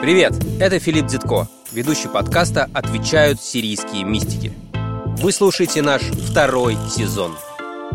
Привет, 0.00 0.34
это 0.60 0.78
Филипп 0.78 1.06
Дзитко, 1.06 1.48
ведущий 1.72 2.08
подкаста 2.08 2.68
«Отвечают 2.74 3.40
сирийские 3.40 4.04
мистики». 4.04 4.52
Вы 5.18 5.32
слушаете 5.32 5.80
наш 5.82 6.02
второй 6.02 6.76
сезон. 6.90 7.34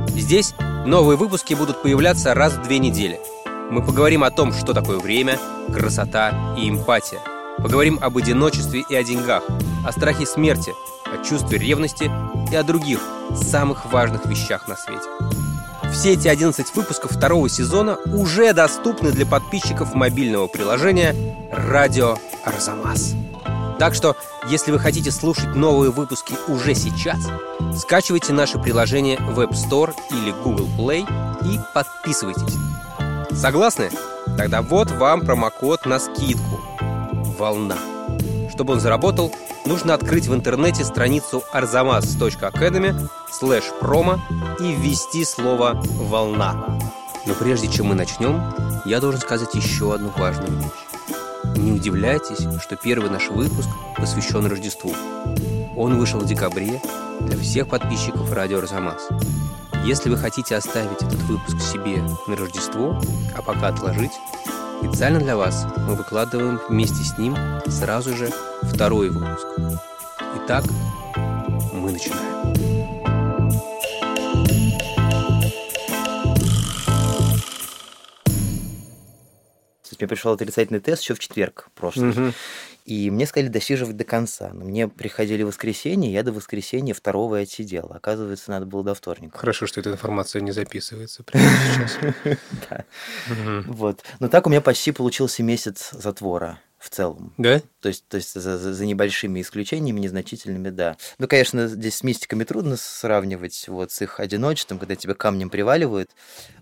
Здесь 0.07 0.53
новые 0.85 1.15
выпуски 1.15 1.53
будут 1.53 1.81
появляться 1.81 2.33
раз 2.33 2.53
в 2.53 2.63
две 2.63 2.79
недели. 2.79 3.19
Мы 3.69 3.85
поговорим 3.85 4.23
о 4.23 4.31
том, 4.31 4.51
что 4.51 4.73
такое 4.73 4.97
время, 4.97 5.39
красота 5.71 6.55
и 6.57 6.67
эмпатия. 6.67 7.19
Поговорим 7.59 7.99
об 8.01 8.17
одиночестве 8.17 8.83
и 8.89 8.95
о 8.95 9.03
деньгах, 9.03 9.43
о 9.85 9.91
страхе 9.91 10.25
смерти, 10.25 10.73
о 11.05 11.23
чувстве 11.23 11.59
ревности 11.59 12.11
и 12.51 12.55
о 12.55 12.63
других, 12.63 12.99
самых 13.35 13.91
важных 13.91 14.25
вещах 14.25 14.67
на 14.67 14.75
свете. 14.75 15.07
Все 15.91 16.13
эти 16.13 16.27
11 16.27 16.75
выпусков 16.75 17.11
второго 17.11 17.49
сезона 17.49 17.97
уже 18.05 18.53
доступны 18.53 19.11
для 19.11 19.25
подписчиков 19.25 19.93
мобильного 19.93 20.47
приложения 20.47 21.15
«Радио 21.51 22.17
Арзамас». 22.45 23.13
Так 23.77 23.93
что, 23.95 24.15
если 24.47 24.71
вы 24.71 24.79
хотите 24.79 25.11
слушать 25.11 25.55
новые 25.55 25.91
выпуски 25.91 26.35
уже 26.47 26.75
сейчас, 26.75 27.19
скачивайте 27.77 28.31
наше 28.31 28.59
приложение 28.59 29.17
в 29.17 29.39
App 29.39 29.51
Store 29.51 29.93
или 30.11 30.31
Google 30.43 30.69
Play 30.77 31.01
и 31.51 31.59
подписывайтесь. 31.73 32.55
Согласны? 33.31 33.89
Тогда 34.37 34.61
вот 34.61 34.91
вам 34.91 35.21
промокод 35.21 35.85
на 35.85 35.99
скидку. 35.99 36.61
Волна. 37.37 37.77
Чтобы 38.61 38.73
он 38.73 38.79
заработал, 38.79 39.33
нужно 39.65 39.95
открыть 39.95 40.27
в 40.27 40.35
интернете 40.35 40.85
страницу 40.85 41.41
arzamas.academy 41.51 43.09
слэш 43.31 43.63
промо 43.79 44.19
и 44.59 44.75
ввести 44.75 45.25
слово 45.25 45.81
«волна». 45.83 46.79
Но 47.25 47.33
прежде 47.33 47.67
чем 47.67 47.87
мы 47.87 47.95
начнем, 47.95 48.39
я 48.85 48.99
должен 48.99 49.19
сказать 49.19 49.55
еще 49.55 49.95
одну 49.95 50.11
важную 50.15 50.51
вещь. 50.59 51.57
Не 51.57 51.71
удивляйтесь, 51.71 52.45
что 52.61 52.75
первый 52.75 53.09
наш 53.09 53.29
выпуск 53.29 53.67
посвящен 53.97 54.45
Рождеству. 54.45 54.93
Он 55.75 55.97
вышел 55.97 56.19
в 56.19 56.27
декабре 56.27 56.79
для 57.21 57.39
всех 57.39 57.67
подписчиков 57.67 58.31
радио 58.31 58.59
«Арзамас». 58.59 59.09
Если 59.85 60.07
вы 60.07 60.17
хотите 60.17 60.55
оставить 60.55 61.01
этот 61.01 61.23
выпуск 61.23 61.59
себе 61.61 62.03
на 62.27 62.35
Рождество, 62.35 63.01
а 63.35 63.41
пока 63.41 63.69
отложить, 63.69 64.13
специально 64.83 65.19
для 65.19 65.35
вас 65.35 65.65
мы 65.77 65.95
выкладываем 65.95 66.59
вместе 66.69 67.03
с 67.03 67.17
ним 67.17 67.35
сразу 67.67 68.15
же 68.15 68.31
второй 68.73 69.09
выпуск. 69.09 69.47
Итак, 70.37 70.65
мы 71.73 71.91
начинаем. 71.91 72.31
Мне 79.99 80.07
пришел 80.07 80.33
отрицательный 80.33 80.79
тест 80.79 81.03
еще 81.03 81.13
в 81.13 81.19
четверг 81.19 81.69
прошлый. 81.75 82.07
Мгм. 82.07 82.33
И 82.85 83.11
мне 83.11 83.27
сказали 83.27 83.49
досиживать 83.49 83.95
до 83.97 84.03
конца. 84.03 84.49
Но 84.51 84.65
мне 84.65 84.87
приходили 84.87 85.43
воскресенье, 85.43 86.11
я 86.11 86.23
до 86.23 86.31
воскресенья 86.31 86.95
второго 86.95 87.39
и 87.39 87.43
отсидел. 87.43 87.91
Оказывается, 87.93 88.49
надо 88.49 88.65
было 88.65 88.83
до 88.83 88.95
вторника. 88.95 89.37
Хорошо, 89.37 89.67
что 89.67 89.79
эта 89.79 89.91
информация 89.91 90.41
не 90.41 90.51
записывается 90.51 91.21
прямо 91.25 91.45
сейчас. 91.75 92.85
Вот. 93.67 94.03
Но 94.19 94.27
так 94.27 94.47
у 94.47 94.49
меня 94.49 94.61
почти 94.61 94.91
получился 94.91 95.43
месяц 95.43 95.91
затвора 95.91 96.59
в 96.81 96.89
целом. 96.89 97.31
Да? 97.37 97.61
То 97.79 97.89
есть, 97.89 98.05
то 98.07 98.17
есть 98.17 98.33
за, 98.33 98.57
за- 98.57 98.85
небольшими 98.85 99.39
исключениями, 99.39 99.99
незначительными, 99.99 100.69
да. 100.69 100.97
Ну, 101.19 101.27
конечно, 101.27 101.67
здесь 101.67 101.95
с 101.95 102.03
мистиками 102.03 102.43
трудно 102.43 102.75
сравнивать 102.75 103.65
вот 103.67 103.91
с 103.91 104.01
их 104.01 104.19
одиночеством, 104.19 104.79
когда 104.79 104.95
тебя 104.95 105.13
камнем 105.13 105.49
приваливают. 105.51 106.09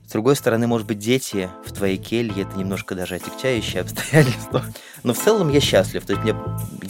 С 0.05 0.11
другой 0.11 0.35
стороны, 0.35 0.67
может 0.67 0.87
быть, 0.87 0.99
дети 0.99 1.49
в 1.65 1.71
твоей 1.71 1.97
келье 1.97 2.43
это 2.43 2.57
немножко 2.57 2.95
даже 2.95 3.15
отягчающее 3.15 3.81
обстоятельство. 3.81 4.65
Но 5.03 5.13
в 5.13 5.19
целом 5.19 5.49
я 5.49 5.61
счастлив. 5.61 6.05
То 6.05 6.13
есть 6.13 6.23
мне, 6.23 6.35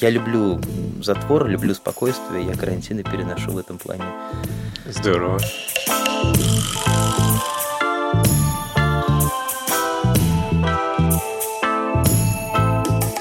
я 0.01 0.09
люблю 0.09 0.59
затвор, 1.03 1.47
люблю 1.47 1.75
спокойствие, 1.75 2.45
я 2.45 2.55
карантины 2.55 3.03
переношу 3.03 3.51
в 3.51 3.57
этом 3.57 3.77
плане. 3.77 4.05
Здорово. 4.85 5.39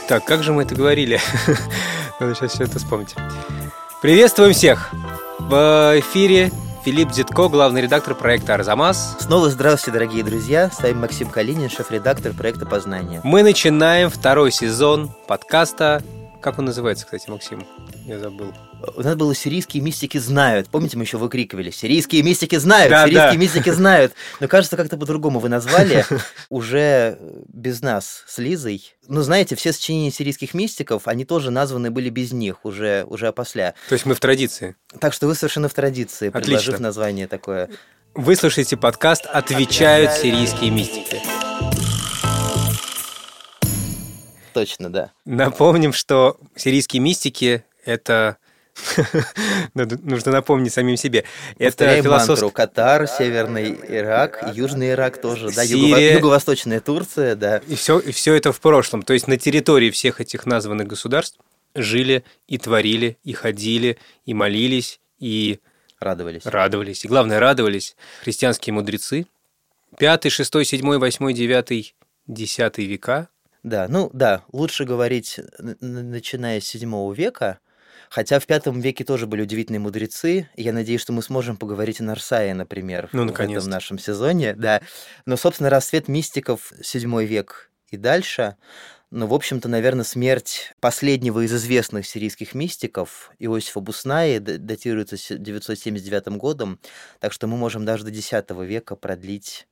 Так, 0.08 0.24
как 0.24 0.42
же 0.42 0.54
мы 0.54 0.62
это 0.62 0.74
говорили? 0.74 1.20
Надо 2.18 2.34
сейчас 2.34 2.52
все 2.52 2.64
это 2.64 2.78
вспомнить. 2.78 3.14
Приветствуем 4.00 4.54
всех! 4.54 4.90
В 5.38 6.00
эфире 6.00 6.50
Филипп 6.82 7.10
Дзитко, 7.10 7.48
главный 7.48 7.82
редактор 7.82 8.14
проекта 8.14 8.54
«Арзамас». 8.54 9.18
Снова 9.20 9.50
здравствуйте, 9.50 9.98
дорогие 9.98 10.24
друзья. 10.24 10.70
С 10.70 10.80
вами 10.82 10.94
Максим 10.94 11.28
Калинин, 11.28 11.68
шеф-редактор 11.68 12.32
проекта 12.32 12.64
«Познание». 12.64 13.20
Мы 13.22 13.42
начинаем 13.42 14.08
второй 14.08 14.50
сезон 14.50 15.10
подкаста. 15.26 16.02
Как 16.40 16.58
он 16.58 16.64
называется, 16.64 17.04
кстати, 17.04 17.28
Максим? 17.28 17.66
Я 18.06 18.18
забыл. 18.18 18.54
У 18.96 19.02
нас 19.02 19.16
было 19.16 19.34
«Сирийские 19.34 19.82
мистики 19.82 20.18
знают». 20.18 20.68
Помните, 20.68 20.96
мы 20.96 21.02
еще 21.02 21.18
выкрикивали 21.18 21.70
«Сирийские 21.70 22.22
мистики 22.22 22.56
знают! 22.56 22.90
Да, 22.90 23.04
Сирийские 23.04 23.32
да. 23.32 23.36
мистики 23.36 23.70
знают!» 23.70 24.12
Но 24.38 24.46
кажется, 24.46 24.76
как-то 24.76 24.96
по-другому 24.96 25.40
вы 25.40 25.48
назвали, 25.48 26.04
уже 26.48 27.18
без 27.48 27.82
нас 27.82 28.24
с 28.26 28.38
Лизой. 28.38 28.94
Ну, 29.08 29.22
знаете, 29.22 29.56
все 29.56 29.72
сочинения 29.72 30.12
сирийских 30.12 30.54
мистиков, 30.54 31.08
они 31.08 31.24
тоже 31.24 31.50
названы 31.50 31.90
были 31.90 32.08
без 32.08 32.32
них, 32.32 32.64
уже, 32.64 33.04
уже 33.08 33.26
опосля. 33.28 33.74
То 33.88 33.94
есть 33.94 34.06
мы 34.06 34.14
в 34.14 34.20
традиции. 34.20 34.76
Так 35.00 35.12
что 35.12 35.26
вы 35.26 35.34
совершенно 35.34 35.68
в 35.68 35.74
традиции, 35.74 36.28
предложив 36.28 36.68
Отлично. 36.68 36.82
название 36.84 37.26
такое. 37.26 37.68
Вы 38.14 38.36
слушаете 38.36 38.76
подкаст 38.76 39.26
«Отвечают 39.26 40.12
сирийские 40.12 40.70
мистики». 40.70 41.20
Точно, 44.52 44.92
да. 44.92 45.12
Напомним, 45.24 45.92
что 45.92 46.36
сирийские 46.56 47.00
мистики— 47.00 47.64
это... 47.84 48.38
Надо- 49.74 49.98
Нужно 50.02 50.32
напомнить 50.32 50.72
самим 50.72 50.96
себе. 50.96 51.24
Это 51.58 52.00
философ... 52.02 52.52
Катар, 52.52 53.06
Северный 53.06 53.78
Ирак, 53.88 54.52
Южный 54.54 54.90
Ирак 54.90 55.20
тоже, 55.20 55.50
да, 55.50 55.62
юго-восточная 55.62 56.80
Турция, 56.80 57.34
да. 57.36 57.58
И 57.68 57.74
все, 57.74 57.98
и 57.98 58.12
все 58.12 58.34
это 58.34 58.52
в 58.52 58.60
прошлом. 58.60 59.02
То 59.02 59.12
есть 59.12 59.28
на 59.28 59.36
территории 59.36 59.90
всех 59.90 60.20
этих 60.20 60.46
названных 60.46 60.86
государств 60.86 61.38
жили 61.74 62.24
и 62.46 62.58
творили, 62.58 63.18
и 63.24 63.32
ходили, 63.32 63.98
и 64.24 64.34
молились, 64.34 65.00
и 65.18 65.60
Радовались. 66.00 66.46
радовались. 66.46 67.04
И 67.04 67.08
главное, 67.08 67.40
радовались 67.40 67.96
христианские 68.22 68.72
мудрецы. 68.72 69.26
Пятый, 69.98 70.30
шестой, 70.30 70.64
седьмой, 70.64 70.98
восьмой, 70.98 71.32
девятый, 71.34 71.94
десятый 72.26 72.86
века. 72.86 73.28
Да, 73.64 73.86
ну 73.88 74.10
да, 74.12 74.42
лучше 74.52 74.84
говорить, 74.84 75.40
начиная 75.80 76.60
с 76.60 76.64
седьмого 76.64 77.12
века, 77.12 77.58
хотя 78.10 78.38
в 78.38 78.46
пятом 78.46 78.80
веке 78.80 79.04
тоже 79.04 79.26
были 79.26 79.42
удивительные 79.42 79.80
мудрецы. 79.80 80.48
Я 80.56 80.72
надеюсь, 80.72 81.00
что 81.00 81.12
мы 81.12 81.22
сможем 81.22 81.56
поговорить 81.56 82.00
о 82.00 82.04
Нарсае, 82.04 82.54
например, 82.54 83.08
Ну, 83.12 83.26
в 83.26 83.30
этом 83.30 83.70
нашем 83.70 83.98
сезоне, 83.98 84.54
да. 84.54 84.80
Но, 85.26 85.36
собственно, 85.36 85.70
расцвет 85.70 86.08
мистиков 86.08 86.72
седьмой 86.82 87.26
век 87.26 87.70
и 87.90 87.96
дальше. 87.96 88.56
Но, 89.10 89.26
в 89.26 89.32
общем-то, 89.32 89.68
наверное, 89.68 90.04
смерть 90.04 90.74
последнего 90.80 91.40
из 91.44 91.54
известных 91.54 92.06
сирийских 92.06 92.54
мистиков, 92.54 93.30
Иосифа 93.38 93.80
Буснаи, 93.80 94.38
датируется 94.38 95.16
с 95.16 95.34
979 95.34 96.36
годом, 96.36 96.78
так 97.18 97.32
что 97.32 97.46
мы 97.46 97.56
можем 97.56 97.86
даже 97.86 98.04
до 98.04 98.10
X 98.10 98.30
века 98.50 98.96
продлить, 98.96 99.66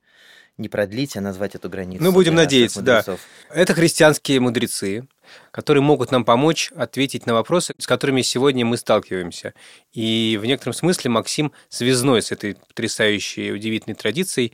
не 0.57 0.69
продлить, 0.69 1.15
а 1.15 1.21
назвать 1.21 1.55
эту 1.55 1.69
границу. 1.69 2.03
Ну, 2.03 2.11
будем 2.11 2.35
надеяться, 2.35 2.81
да. 2.81 3.03
Это 3.49 3.73
христианские 3.73 4.39
мудрецы, 4.39 5.07
которые 5.51 5.83
могут 5.83 6.11
нам 6.11 6.25
помочь 6.25 6.71
ответить 6.75 7.25
на 7.25 7.33
вопросы, 7.33 7.73
с 7.77 7.87
которыми 7.87 8.21
сегодня 8.21 8.65
мы 8.65 8.77
сталкиваемся. 8.77 9.53
И 9.93 10.37
в 10.41 10.45
некотором 10.45 10.73
смысле 10.73 11.11
Максим 11.11 11.51
связной 11.69 12.21
с 12.21 12.31
этой 12.31 12.55
потрясающей, 12.55 13.53
удивительной 13.53 13.95
традицией. 13.95 14.53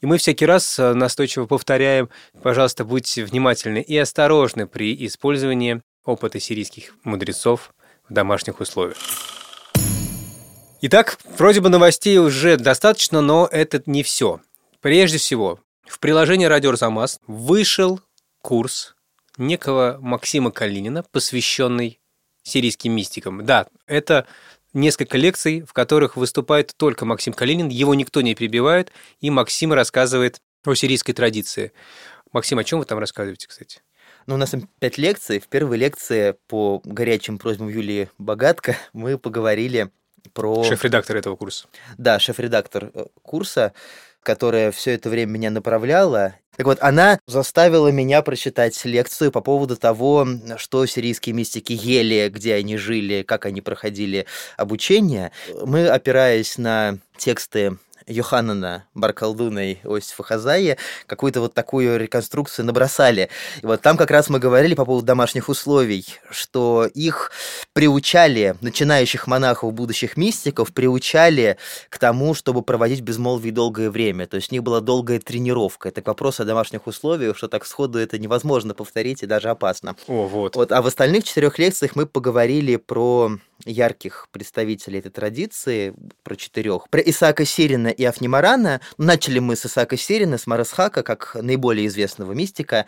И 0.00 0.06
мы 0.06 0.16
всякий 0.18 0.46
раз 0.46 0.78
э, 0.78 0.94
настойчиво 0.94 1.46
повторяем, 1.46 2.08
пожалуйста, 2.42 2.84
будьте 2.84 3.24
внимательны 3.24 3.82
и 3.82 3.96
осторожны 3.98 4.66
при 4.66 5.06
использовании 5.06 5.82
опыта 6.04 6.40
сирийских 6.40 6.94
мудрецов 7.04 7.74
в 8.08 8.12
домашних 8.12 8.60
условиях. 8.60 8.96
Итак, 10.82 11.18
вроде 11.36 11.60
бы 11.60 11.68
новостей 11.68 12.16
уже 12.18 12.56
достаточно, 12.56 13.20
но 13.20 13.46
это 13.50 13.82
не 13.84 14.02
все. 14.02 14.40
Прежде 14.80 15.18
всего, 15.18 15.60
в 15.86 15.98
приложении 15.98 16.46
«Радио 16.46 16.70
Арзамас» 16.70 17.20
вышел 17.26 18.00
курс 18.40 18.94
некого 19.36 19.98
Максима 20.00 20.50
Калинина, 20.50 21.02
посвященный 21.02 22.00
сирийским 22.42 22.92
мистикам. 22.92 23.44
Да, 23.44 23.66
это 23.86 24.26
несколько 24.72 25.18
лекций, 25.18 25.60
в 25.62 25.74
которых 25.74 26.16
выступает 26.16 26.74
только 26.76 27.04
Максим 27.04 27.34
Калинин, 27.34 27.68
его 27.68 27.94
никто 27.94 28.22
не 28.22 28.34
перебивает, 28.34 28.90
и 29.20 29.28
Максим 29.28 29.74
рассказывает 29.74 30.40
о 30.64 30.74
сирийской 30.74 31.12
традиции. 31.12 31.72
Максим, 32.32 32.58
о 32.58 32.64
чем 32.64 32.78
вы 32.78 32.86
там 32.86 32.98
рассказываете, 32.98 33.48
кстати? 33.48 33.82
Ну, 34.26 34.34
у 34.34 34.38
нас 34.38 34.50
там 34.50 34.68
пять 34.78 34.96
лекций. 34.96 35.40
В 35.40 35.48
первой 35.48 35.76
лекции 35.76 36.36
по 36.46 36.80
горячим 36.84 37.38
просьбам 37.38 37.68
Юлии 37.68 38.08
Богатко 38.16 38.76
мы 38.92 39.18
поговорили 39.18 39.90
про... 40.32 40.64
Шеф-редактор 40.64 41.16
этого 41.16 41.36
курса. 41.36 41.66
Да, 41.98 42.18
шеф-редактор 42.18 42.90
э, 42.94 43.06
курса. 43.22 43.72
Которая 44.22 44.70
все 44.70 44.92
это 44.92 45.08
время 45.08 45.32
меня 45.32 45.50
направляла. 45.50 46.34
Так 46.56 46.66
вот, 46.66 46.78
она 46.80 47.18
заставила 47.26 47.88
меня 47.88 48.20
прочитать 48.20 48.84
лекцию 48.84 49.32
по 49.32 49.40
поводу 49.40 49.76
того, 49.76 50.26
что 50.56 50.84
сирийские 50.84 51.34
мистики 51.34 51.72
ели, 51.72 52.28
где 52.28 52.54
они 52.54 52.76
жили, 52.76 53.22
как 53.22 53.46
они 53.46 53.62
проходили 53.62 54.26
обучение. 54.58 55.32
Мы, 55.64 55.88
опираясь 55.88 56.58
на 56.58 56.98
тексты 57.16 57.78
Йоханнана 58.10 58.84
Баркалдуна 58.94 59.72
и 59.72 59.78
Осифа 59.84 60.22
Хазая 60.22 60.76
какую-то 61.06 61.40
вот 61.40 61.54
такую 61.54 61.98
реконструкцию 61.98 62.66
набросали. 62.66 63.30
И 63.62 63.66
вот 63.66 63.80
там 63.80 63.96
как 63.96 64.10
раз 64.10 64.28
мы 64.28 64.38
говорили 64.38 64.74
по 64.74 64.84
поводу 64.84 65.06
домашних 65.06 65.48
условий, 65.48 66.04
что 66.30 66.86
их 66.92 67.30
приучали, 67.72 68.56
начинающих 68.60 69.26
монахов, 69.26 69.72
будущих 69.72 70.16
мистиков, 70.16 70.72
приучали 70.72 71.56
к 71.88 71.98
тому, 71.98 72.34
чтобы 72.34 72.62
проводить 72.62 73.00
безмолвие 73.00 73.52
долгое 73.52 73.90
время. 73.90 74.26
То 74.26 74.36
есть 74.36 74.50
у 74.50 74.54
них 74.54 74.62
была 74.62 74.80
долгая 74.80 75.20
тренировка. 75.20 75.88
Это 75.88 76.02
вопрос 76.04 76.40
о 76.40 76.44
домашних 76.44 76.86
условиях, 76.86 77.36
что 77.36 77.48
так 77.48 77.64
сходу 77.64 77.98
это 77.98 78.18
невозможно 78.18 78.74
повторить 78.74 79.22
и 79.22 79.26
даже 79.26 79.48
опасно. 79.50 79.96
О, 80.08 80.26
вот. 80.26 80.56
вот. 80.56 80.72
А 80.72 80.82
в 80.82 80.86
остальных 80.86 81.24
четырех 81.24 81.58
лекциях 81.58 81.94
мы 81.94 82.06
поговорили 82.06 82.76
про 82.76 83.38
ярких 83.64 84.28
представителей 84.30 84.98
этой 85.00 85.10
традиции, 85.10 85.94
про 86.22 86.36
четырех. 86.36 86.88
Про 86.90 87.00
Исаака 87.00 87.44
Сирина 87.44 87.88
и 87.88 88.04
Афнимарана. 88.04 88.80
Начали 88.98 89.38
мы 89.38 89.56
с 89.56 89.66
Исаака 89.66 89.96
Сирина, 89.96 90.38
с 90.38 90.46
Марасхака, 90.46 91.02
как 91.02 91.36
наиболее 91.40 91.86
известного 91.86 92.32
мистика. 92.32 92.86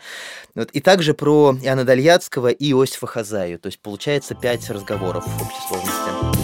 Вот. 0.55 0.69
И 0.71 0.81
также 0.81 1.13
про 1.13 1.55
Иоанна 1.61 1.83
Дальяцкого 1.83 2.49
и 2.49 2.71
Иосифа 2.71 3.07
Хазаю. 3.07 3.59
То 3.59 3.67
есть 3.67 3.79
получается 3.79 4.35
пять 4.35 4.69
разговоров 4.69 5.25
в 5.25 5.41
общей 5.41 5.67
сложности. 5.67 6.43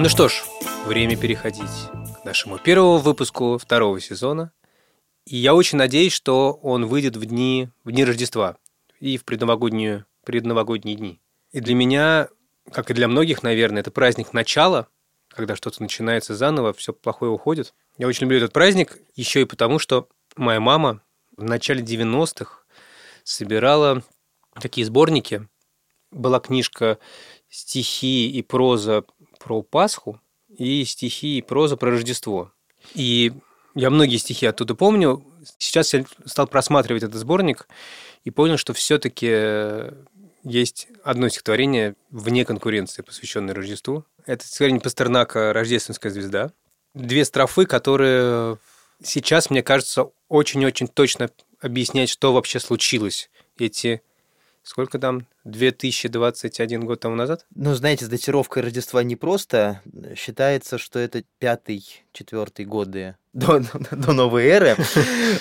Ну 0.00 0.08
что 0.08 0.28
ж, 0.28 0.44
время 0.86 1.16
переходить 1.16 1.90
к 2.22 2.24
нашему 2.24 2.58
первому 2.58 2.98
выпуску 2.98 3.58
второго 3.58 4.00
сезона 4.00 4.52
и 5.28 5.36
я 5.36 5.54
очень 5.54 5.76
надеюсь, 5.76 6.14
что 6.14 6.52
он 6.62 6.86
выйдет 6.86 7.16
в 7.16 7.26
дни, 7.26 7.68
в 7.84 7.92
дни 7.92 8.02
Рождества 8.02 8.56
и 8.98 9.18
в 9.18 9.24
предновогоднюю, 9.24 10.06
предновогодние 10.24 10.96
дни. 10.96 11.20
И 11.52 11.60
для 11.60 11.74
меня, 11.74 12.28
как 12.72 12.90
и 12.90 12.94
для 12.94 13.08
многих, 13.08 13.42
наверное, 13.42 13.80
это 13.80 13.90
праздник 13.90 14.32
начала, 14.32 14.88
когда 15.28 15.54
что-то 15.54 15.82
начинается 15.82 16.34
заново, 16.34 16.72
все 16.72 16.94
плохое 16.94 17.30
уходит. 17.30 17.74
Я 17.98 18.06
очень 18.06 18.22
люблю 18.22 18.38
этот 18.38 18.54
праздник 18.54 18.96
еще 19.16 19.42
и 19.42 19.44
потому, 19.44 19.78
что 19.78 20.08
моя 20.36 20.60
мама 20.60 21.02
в 21.36 21.44
начале 21.44 21.82
90-х 21.82 22.62
собирала 23.22 24.02
такие 24.58 24.86
сборники. 24.86 25.46
Была 26.10 26.40
книжка 26.40 26.98
«Стихи 27.50 28.30
и 28.30 28.40
проза 28.40 29.04
про 29.38 29.60
Пасху» 29.62 30.22
и 30.48 30.86
«Стихи 30.86 31.36
и 31.36 31.42
проза 31.42 31.76
про 31.76 31.90
Рождество». 31.90 32.50
И 32.94 33.34
я 33.78 33.90
многие 33.90 34.16
стихи 34.16 34.44
оттуда 34.46 34.74
помню. 34.74 35.24
Сейчас 35.58 35.94
я 35.94 36.04
стал 36.24 36.48
просматривать 36.48 37.04
этот 37.04 37.14
сборник 37.14 37.68
и 38.24 38.30
понял, 38.30 38.56
что 38.56 38.74
все-таки 38.74 39.94
есть 40.42 40.88
одно 41.04 41.28
стихотворение 41.28 41.94
вне 42.10 42.44
конкуренции, 42.44 43.02
посвященное 43.02 43.54
Рождеству. 43.54 44.04
Это 44.26 44.44
стихотворение 44.44 44.80
Пастернака 44.80 45.52
«Рождественская 45.52 46.10
звезда». 46.10 46.50
Две 46.94 47.24
строфы, 47.24 47.66
которые 47.66 48.58
сейчас, 49.00 49.48
мне 49.48 49.62
кажется, 49.62 50.10
очень-очень 50.28 50.88
точно 50.88 51.30
объясняют, 51.60 52.10
что 52.10 52.32
вообще 52.32 52.58
случилось 52.58 53.30
эти 53.58 54.02
Сколько 54.68 54.98
там? 54.98 55.24
2021 55.50 56.84
год 56.84 57.00
тому 57.00 57.16
назад? 57.16 57.46
Ну, 57.54 57.74
знаете, 57.74 58.04
с 58.04 58.08
датировкой 58.08 58.62
Рождества 58.62 59.02
не 59.02 59.16
просто. 59.16 59.82
Считается, 60.16 60.78
что 60.78 60.98
это 60.98 61.24
пятый, 61.38 61.84
четвертый 62.12 62.64
годы 62.64 63.16
до, 63.32 63.60
до 63.90 64.12
новой 64.12 64.46
эры, 64.46 64.76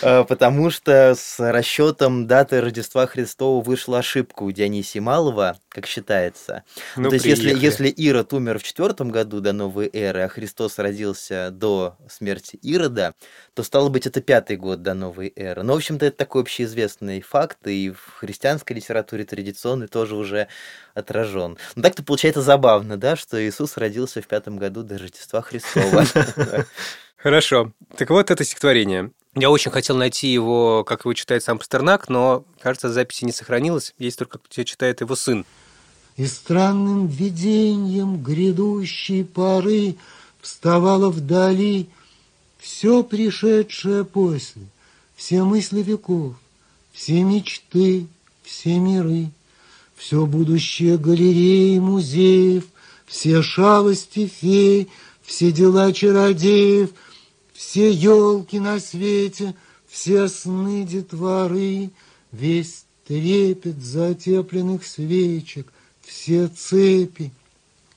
э, 0.01 0.24
потому 0.24 0.69
что 0.69 1.15
с 1.15 1.39
расчетом 1.39 2.27
даты 2.27 2.62
Рождества 2.62 3.07
Христова 3.07 3.63
вышла 3.63 4.00
ошибка 4.00 4.44
у 4.44 4.51
Дионисия 4.51 5.01
Малого, 5.01 5.57
как 5.69 5.88
считается. 5.88 6.63
Ну, 6.95 7.09
То 7.09 7.15
есть, 7.15 7.25
если, 7.25 7.57
если 7.57 7.88
Ирод 7.88 8.33
умер 8.33 8.59
в 8.59 8.63
четвертом 8.63 9.09
году 9.09 9.39
до 9.39 9.54
новой 9.54 9.89
эры, 9.92 10.21
а 10.21 10.27
Христос 10.27 10.80
родился 10.80 11.50
до 11.51 11.98
смерти 12.09 12.57
Ирода, 12.62 13.13
то 13.54 13.63
стало 13.63 13.89
быть, 13.89 14.06
это 14.06 14.21
пятый 14.21 14.57
год 14.57 14.81
до 14.81 14.94
новой 14.94 15.31
эры. 15.36 15.63
Но, 15.63 15.74
в 15.74 15.77
общем-то, 15.77 16.06
это 16.06 16.18
такой 16.18 16.44
общеизвестный 16.44 17.21
факт, 17.21 17.65
и 17.65 17.92
в 17.92 18.18
христианской 18.18 18.75
литературе 18.75 19.24
традиционный 19.24 19.88
тоже 19.97 20.15
уже 20.15 20.47
отражен. 20.94 21.57
Но 21.75 21.81
так-то 21.81 22.03
получается 22.03 22.44
забавно, 22.44 22.97
да, 22.97 23.15
что 23.15 23.44
Иисус 23.44 23.77
родился 23.77 24.21
в 24.21 24.27
пятом 24.27 24.57
году 24.57 24.83
до 24.83 24.99
Рождества 24.99 25.41
Христова. 25.41 26.05
Хорошо. 27.17 27.71
Так 27.97 28.11
вот 28.11 28.29
это 28.29 28.44
стихотворение. 28.44 29.09
Я 29.33 29.49
очень 29.49 29.71
хотел 29.71 29.97
найти 29.97 30.27
его, 30.27 30.83
как 30.83 31.05
его 31.05 31.13
читает 31.13 31.41
сам 31.44 31.57
Пастернак, 31.57 32.09
но, 32.09 32.45
кажется, 32.59 32.91
записи 32.91 33.25
не 33.25 33.31
сохранилось. 33.31 33.95
Есть 33.97 34.19
только, 34.19 34.39
где 34.47 34.65
читает 34.65 35.01
его 35.01 35.15
сын. 35.15 35.45
И 36.15 36.27
странным 36.27 37.07
видением 37.07 38.21
грядущей 38.21 39.25
поры 39.25 39.95
Вставало 40.41 41.09
вдали 41.09 41.89
все 42.59 43.03
пришедшее 43.03 44.05
после, 44.05 44.61
Все 45.15 45.44
мысли 45.44 45.81
веков, 45.81 46.35
все 46.94 47.23
мечты, 47.23 48.07
все 48.44 48.79
миры, 48.79 49.31
Все 49.97 50.25
будущее 50.25 50.97
галереи 50.97 51.79
музеев, 51.79 52.63
Все 53.05 53.41
шалости 53.41 54.27
фей, 54.27 54.88
все 55.23 55.51
дела 55.51 55.91
чародеев— 55.91 56.91
все 57.57 57.91
елки 57.91 58.59
на 58.59 58.79
свете, 58.79 59.55
все 59.88 60.27
сны 60.27 60.83
детворы, 60.83 61.89
Весь 62.31 62.85
трепет 63.07 63.81
затепленных 63.81 64.85
свечек, 64.85 65.71
все 66.01 66.49
цепи, 66.49 67.31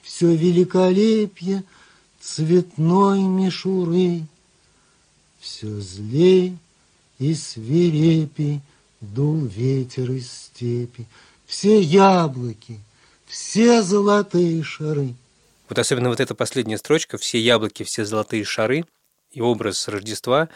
все 0.01 0.35
великолепие 0.35 1.65
цветной 2.21 3.21
мишуры. 3.21 4.23
Все 5.41 5.81
злей 5.81 6.57
и 7.19 7.35
свирепей 7.35 8.61
дул 9.01 9.45
ветер 9.45 10.13
из 10.13 10.31
степи, 10.31 11.07
Все 11.51 11.81
яблоки, 11.81 12.79
все 13.27 13.83
золотые 13.83 14.63
шары. 14.63 15.15
Вот 15.69 15.81
особенно 15.81 16.09
вот 16.09 16.21
эта 16.21 16.37
последняя 16.37 16.79
строчка 16.79 17.19
«Все 17.19 17.41
яблоки, 17.41 17.83
все 17.83 18.05
золотые 18.05 18.45
шары» 18.45 18.85
и 19.33 19.41
образ 19.41 19.89
Рождества 19.89 20.49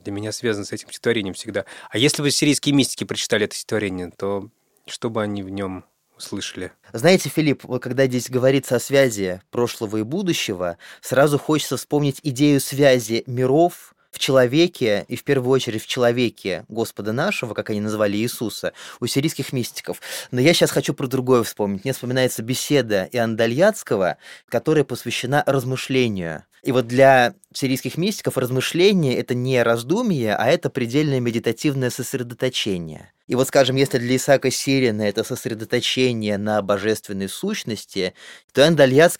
для 0.00 0.12
меня 0.12 0.32
связан 0.32 0.64
с 0.64 0.72
этим 0.72 0.88
стихотворением 0.88 1.34
всегда. 1.34 1.64
А 1.90 1.96
если 1.96 2.22
бы 2.22 2.32
сирийские 2.32 2.74
мистики 2.74 3.04
прочитали 3.04 3.44
это 3.44 3.54
стихотворение, 3.54 4.10
то 4.10 4.50
что 4.86 5.10
бы 5.10 5.22
они 5.22 5.44
в 5.44 5.48
нем 5.48 5.84
услышали? 6.16 6.72
Знаете, 6.92 7.28
Филипп, 7.28 7.62
вот 7.62 7.80
когда 7.80 8.06
здесь 8.06 8.28
говорится 8.28 8.74
о 8.74 8.80
связи 8.80 9.40
прошлого 9.52 9.98
и 9.98 10.02
будущего, 10.02 10.76
сразу 11.02 11.38
хочется 11.38 11.76
вспомнить 11.76 12.18
идею 12.24 12.60
связи 12.60 13.22
миров, 13.28 13.94
в 14.16 14.18
человеке, 14.18 15.04
и 15.08 15.16
в 15.16 15.24
первую 15.24 15.50
очередь 15.50 15.82
в 15.82 15.86
человеке 15.86 16.64
Господа 16.68 17.12
нашего, 17.12 17.52
как 17.52 17.68
они 17.68 17.82
называли 17.82 18.16
Иисуса, 18.16 18.72
у 18.98 19.06
сирийских 19.06 19.52
мистиков. 19.52 20.00
Но 20.30 20.40
я 20.40 20.54
сейчас 20.54 20.70
хочу 20.70 20.94
про 20.94 21.06
другое 21.06 21.42
вспомнить. 21.42 21.84
Мне 21.84 21.92
вспоминается 21.92 22.42
беседа 22.42 23.06
Иоанна 23.12 23.36
Дальяцкого, 23.36 24.16
которая 24.48 24.84
посвящена 24.84 25.44
размышлению. 25.46 26.44
И 26.62 26.72
вот 26.72 26.86
для 26.86 27.34
сирийских 27.52 27.96
мистиков 27.96 28.36
размышление— 28.36 29.16
это 29.18 29.34
не 29.34 29.62
раздумье, 29.62 30.34
а 30.36 30.46
это 30.46 30.70
предельное 30.70 31.20
медитативное 31.20 31.90
сосредоточение. 31.90 33.12
И 33.26 33.34
вот, 33.34 33.48
скажем, 33.48 33.74
если 33.74 33.98
для 33.98 34.16
Исаака 34.16 34.52
Сирина 34.52 35.02
это 35.02 35.24
сосредоточение 35.24 36.38
на 36.38 36.62
божественной 36.62 37.28
сущности, 37.28 38.14
то 38.52 38.60
Иоанн 38.62 38.76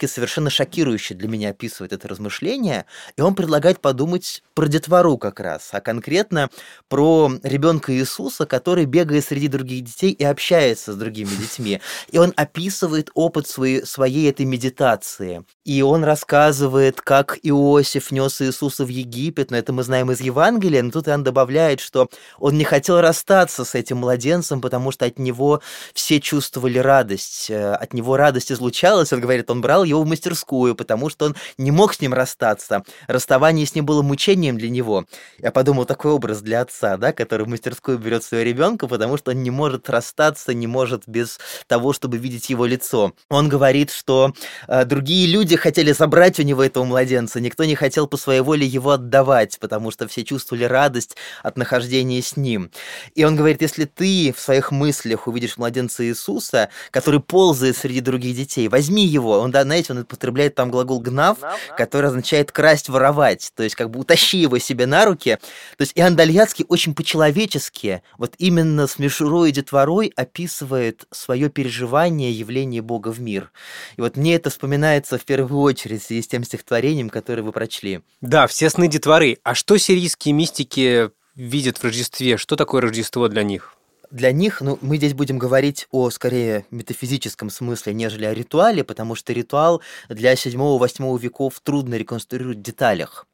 совершенно 0.06 0.48
шокирующе 0.48 1.14
для 1.14 1.28
меня 1.28 1.50
описывает 1.50 1.92
это 1.92 2.06
размышление, 2.06 2.86
и 3.16 3.20
он 3.20 3.34
предлагает 3.34 3.80
подумать 3.80 4.44
про 4.54 4.68
детвору 4.68 5.18
как 5.18 5.40
раз, 5.40 5.70
а 5.72 5.80
конкретно 5.80 6.50
про 6.88 7.32
ребенка 7.42 7.92
Иисуса, 7.94 8.46
который 8.46 8.84
бегает 8.84 9.24
среди 9.24 9.48
других 9.48 9.84
детей 9.84 10.12
и 10.12 10.24
общается 10.24 10.92
с 10.92 10.96
другими 10.96 11.30
детьми. 11.30 11.80
И 12.10 12.18
он 12.18 12.32
описывает 12.36 13.10
опыт 13.14 13.48
своей, 13.48 13.84
своей 13.84 14.30
этой 14.30 14.46
медитации. 14.46 15.44
И 15.64 15.82
он 15.82 16.04
рассказывает, 16.04 17.00
как 17.00 17.38
Иосиф 17.42 18.12
нес 18.12 18.25
принес 18.26 18.40
Иисуса 18.40 18.84
в 18.84 18.88
Египет, 18.88 19.50
но 19.50 19.56
это 19.56 19.72
мы 19.72 19.82
знаем 19.82 20.10
из 20.10 20.20
Евангелия, 20.20 20.82
но 20.82 20.90
тут 20.90 21.08
Иоанн 21.08 21.22
добавляет, 21.22 21.80
что 21.80 22.08
он 22.38 22.58
не 22.58 22.64
хотел 22.64 23.00
расстаться 23.00 23.64
с 23.64 23.74
этим 23.74 23.98
младенцем, 23.98 24.60
потому 24.60 24.90
что 24.90 25.04
от 25.04 25.18
него 25.18 25.60
все 25.94 26.20
чувствовали 26.20 26.78
радость, 26.78 27.50
э, 27.50 27.72
от 27.74 27.94
него 27.94 28.16
радость 28.16 28.52
излучалась, 28.52 29.12
он 29.12 29.20
говорит, 29.20 29.50
он 29.50 29.60
брал 29.60 29.84
его 29.84 30.02
в 30.02 30.06
мастерскую, 30.06 30.74
потому 30.74 31.10
что 31.10 31.26
он 31.26 31.36
не 31.58 31.70
мог 31.70 31.94
с 31.94 32.00
ним 32.00 32.14
расстаться. 32.14 32.82
Расставание 33.06 33.66
с 33.66 33.74
ним 33.74 33.86
было 33.86 34.02
мучением 34.02 34.58
для 34.58 34.70
него. 34.70 35.04
Я 35.38 35.50
подумал, 35.50 35.84
такой 35.84 36.12
образ 36.12 36.42
для 36.42 36.62
отца, 36.62 36.96
да, 36.96 37.12
который 37.12 37.46
в 37.46 37.48
мастерскую 37.48 37.98
берет 37.98 38.24
своего 38.24 38.48
ребенка, 38.48 38.86
потому 38.86 39.16
что 39.16 39.30
он 39.30 39.42
не 39.42 39.50
может 39.50 39.88
расстаться, 39.90 40.54
не 40.54 40.66
может 40.66 41.04
без 41.06 41.38
того, 41.66 41.92
чтобы 41.92 42.18
видеть 42.18 42.50
его 42.50 42.66
лицо. 42.66 43.12
Он 43.30 43.48
говорит, 43.48 43.90
что 43.90 44.32
э, 44.68 44.84
другие 44.84 45.26
люди 45.26 45.56
хотели 45.56 45.92
забрать 45.92 46.38
у 46.40 46.42
него 46.42 46.62
этого 46.62 46.84
младенца, 46.84 47.40
никто 47.40 47.64
не 47.64 47.74
хотел 47.74 48.05
по 48.06 48.16
своей 48.16 48.40
воле 48.40 48.66
его 48.66 48.92
отдавать, 48.92 49.58
потому 49.58 49.90
что 49.90 50.08
все 50.08 50.24
чувствовали 50.24 50.64
радость 50.64 51.16
от 51.42 51.56
нахождения 51.56 52.22
с 52.22 52.36
ним. 52.36 52.70
И 53.14 53.24
он 53.24 53.36
говорит, 53.36 53.62
если 53.62 53.84
ты 53.84 54.32
в 54.36 54.40
своих 54.40 54.70
мыслях 54.70 55.26
увидишь 55.26 55.56
младенца 55.56 56.06
Иисуса, 56.06 56.68
который 56.90 57.20
ползает 57.20 57.76
среди 57.76 58.00
других 58.00 58.36
детей, 58.36 58.68
возьми 58.68 59.06
его. 59.06 59.38
Он, 59.38 59.50
да, 59.50 59.62
знаете, 59.62 59.92
он 59.92 60.00
употребляет 60.00 60.54
там 60.54 60.70
глагол 60.70 61.00
«гнав», 61.00 61.38
который 61.76 62.06
означает 62.06 62.52
«красть, 62.52 62.88
воровать», 62.88 63.52
то 63.54 63.62
есть 63.62 63.74
как 63.74 63.90
бы 63.90 64.00
утащи 64.00 64.38
его 64.38 64.58
себе 64.58 64.86
на 64.86 65.04
руки. 65.04 65.38
То 65.76 65.82
есть 65.82 65.92
Иоанн 65.94 66.16
Дальяцкий 66.16 66.64
очень 66.68 66.94
по-человечески, 66.94 68.02
вот 68.18 68.34
именно 68.38 68.86
с 68.86 68.98
Мишурой 68.98 69.50
и 69.50 69.52
Детворой 69.52 70.12
описывает 70.16 71.06
свое 71.10 71.48
переживание 71.48 72.32
явления 72.32 72.82
Бога 72.82 73.08
в 73.08 73.20
мир. 73.20 73.50
И 73.96 74.00
вот 74.00 74.16
мне 74.16 74.34
это 74.34 74.50
вспоминается 74.50 75.18
в 75.18 75.24
первую 75.24 75.60
очередь 75.60 76.02
с 76.02 76.26
тем 76.26 76.44
стихотворением, 76.44 77.10
которое 77.10 77.42
вы 77.42 77.52
прочли. 77.52 77.95
Да, 78.20 78.46
все 78.46 78.70
сны 78.70 78.88
детворы. 78.88 79.38
А 79.42 79.54
что 79.54 79.76
сирийские 79.78 80.34
мистики 80.34 81.10
видят 81.34 81.78
в 81.78 81.84
Рождестве? 81.84 82.36
Что 82.36 82.56
такое 82.56 82.80
Рождество 82.80 83.28
для 83.28 83.42
них? 83.42 83.74
Для 84.10 84.30
них, 84.32 84.60
ну, 84.60 84.78
мы 84.82 84.98
здесь 84.98 85.14
будем 85.14 85.38
говорить 85.38 85.88
о, 85.90 86.10
скорее, 86.10 86.64
метафизическом 86.70 87.50
смысле, 87.50 87.92
нежели 87.92 88.24
о 88.24 88.34
ритуале, 88.34 88.84
потому 88.84 89.14
что 89.14 89.32
ритуал 89.32 89.82
для 90.08 90.34
7-8 90.34 91.18
веков 91.18 91.60
трудно 91.60 91.96
реконструировать 91.96 92.58
в 92.58 92.62
деталях. 92.62 93.26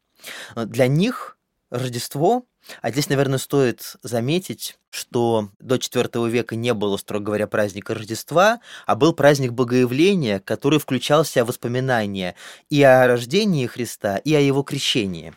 Для 0.57 0.87
них 0.87 1.37
Рождество, 1.71 2.45
а 2.81 2.91
здесь, 2.91 3.09
наверное, 3.09 3.39
стоит 3.39 3.97
заметить, 4.03 4.77
что 4.93 5.49
до 5.59 5.77
IV 5.77 6.29
века 6.29 6.55
не 6.55 6.75
было, 6.75 6.99
строго 6.99 7.25
говоря, 7.25 7.47
праздника 7.47 7.95
Рождества, 7.95 8.61
а 8.87 8.95
был 8.95 9.15
праздник 9.15 9.53
Богоявления, 9.53 10.39
который 10.39 10.79
включал 10.79 11.25
в 11.25 11.29
себя 11.29 11.47
воспоминания 11.47 12.35
и 12.69 12.83
о 12.83 13.07
рождении 13.07 13.67
Христа, 13.67 14.19
и 14.19 14.35
о 14.35 14.41
его 14.41 14.63
крещении. 14.63 15.33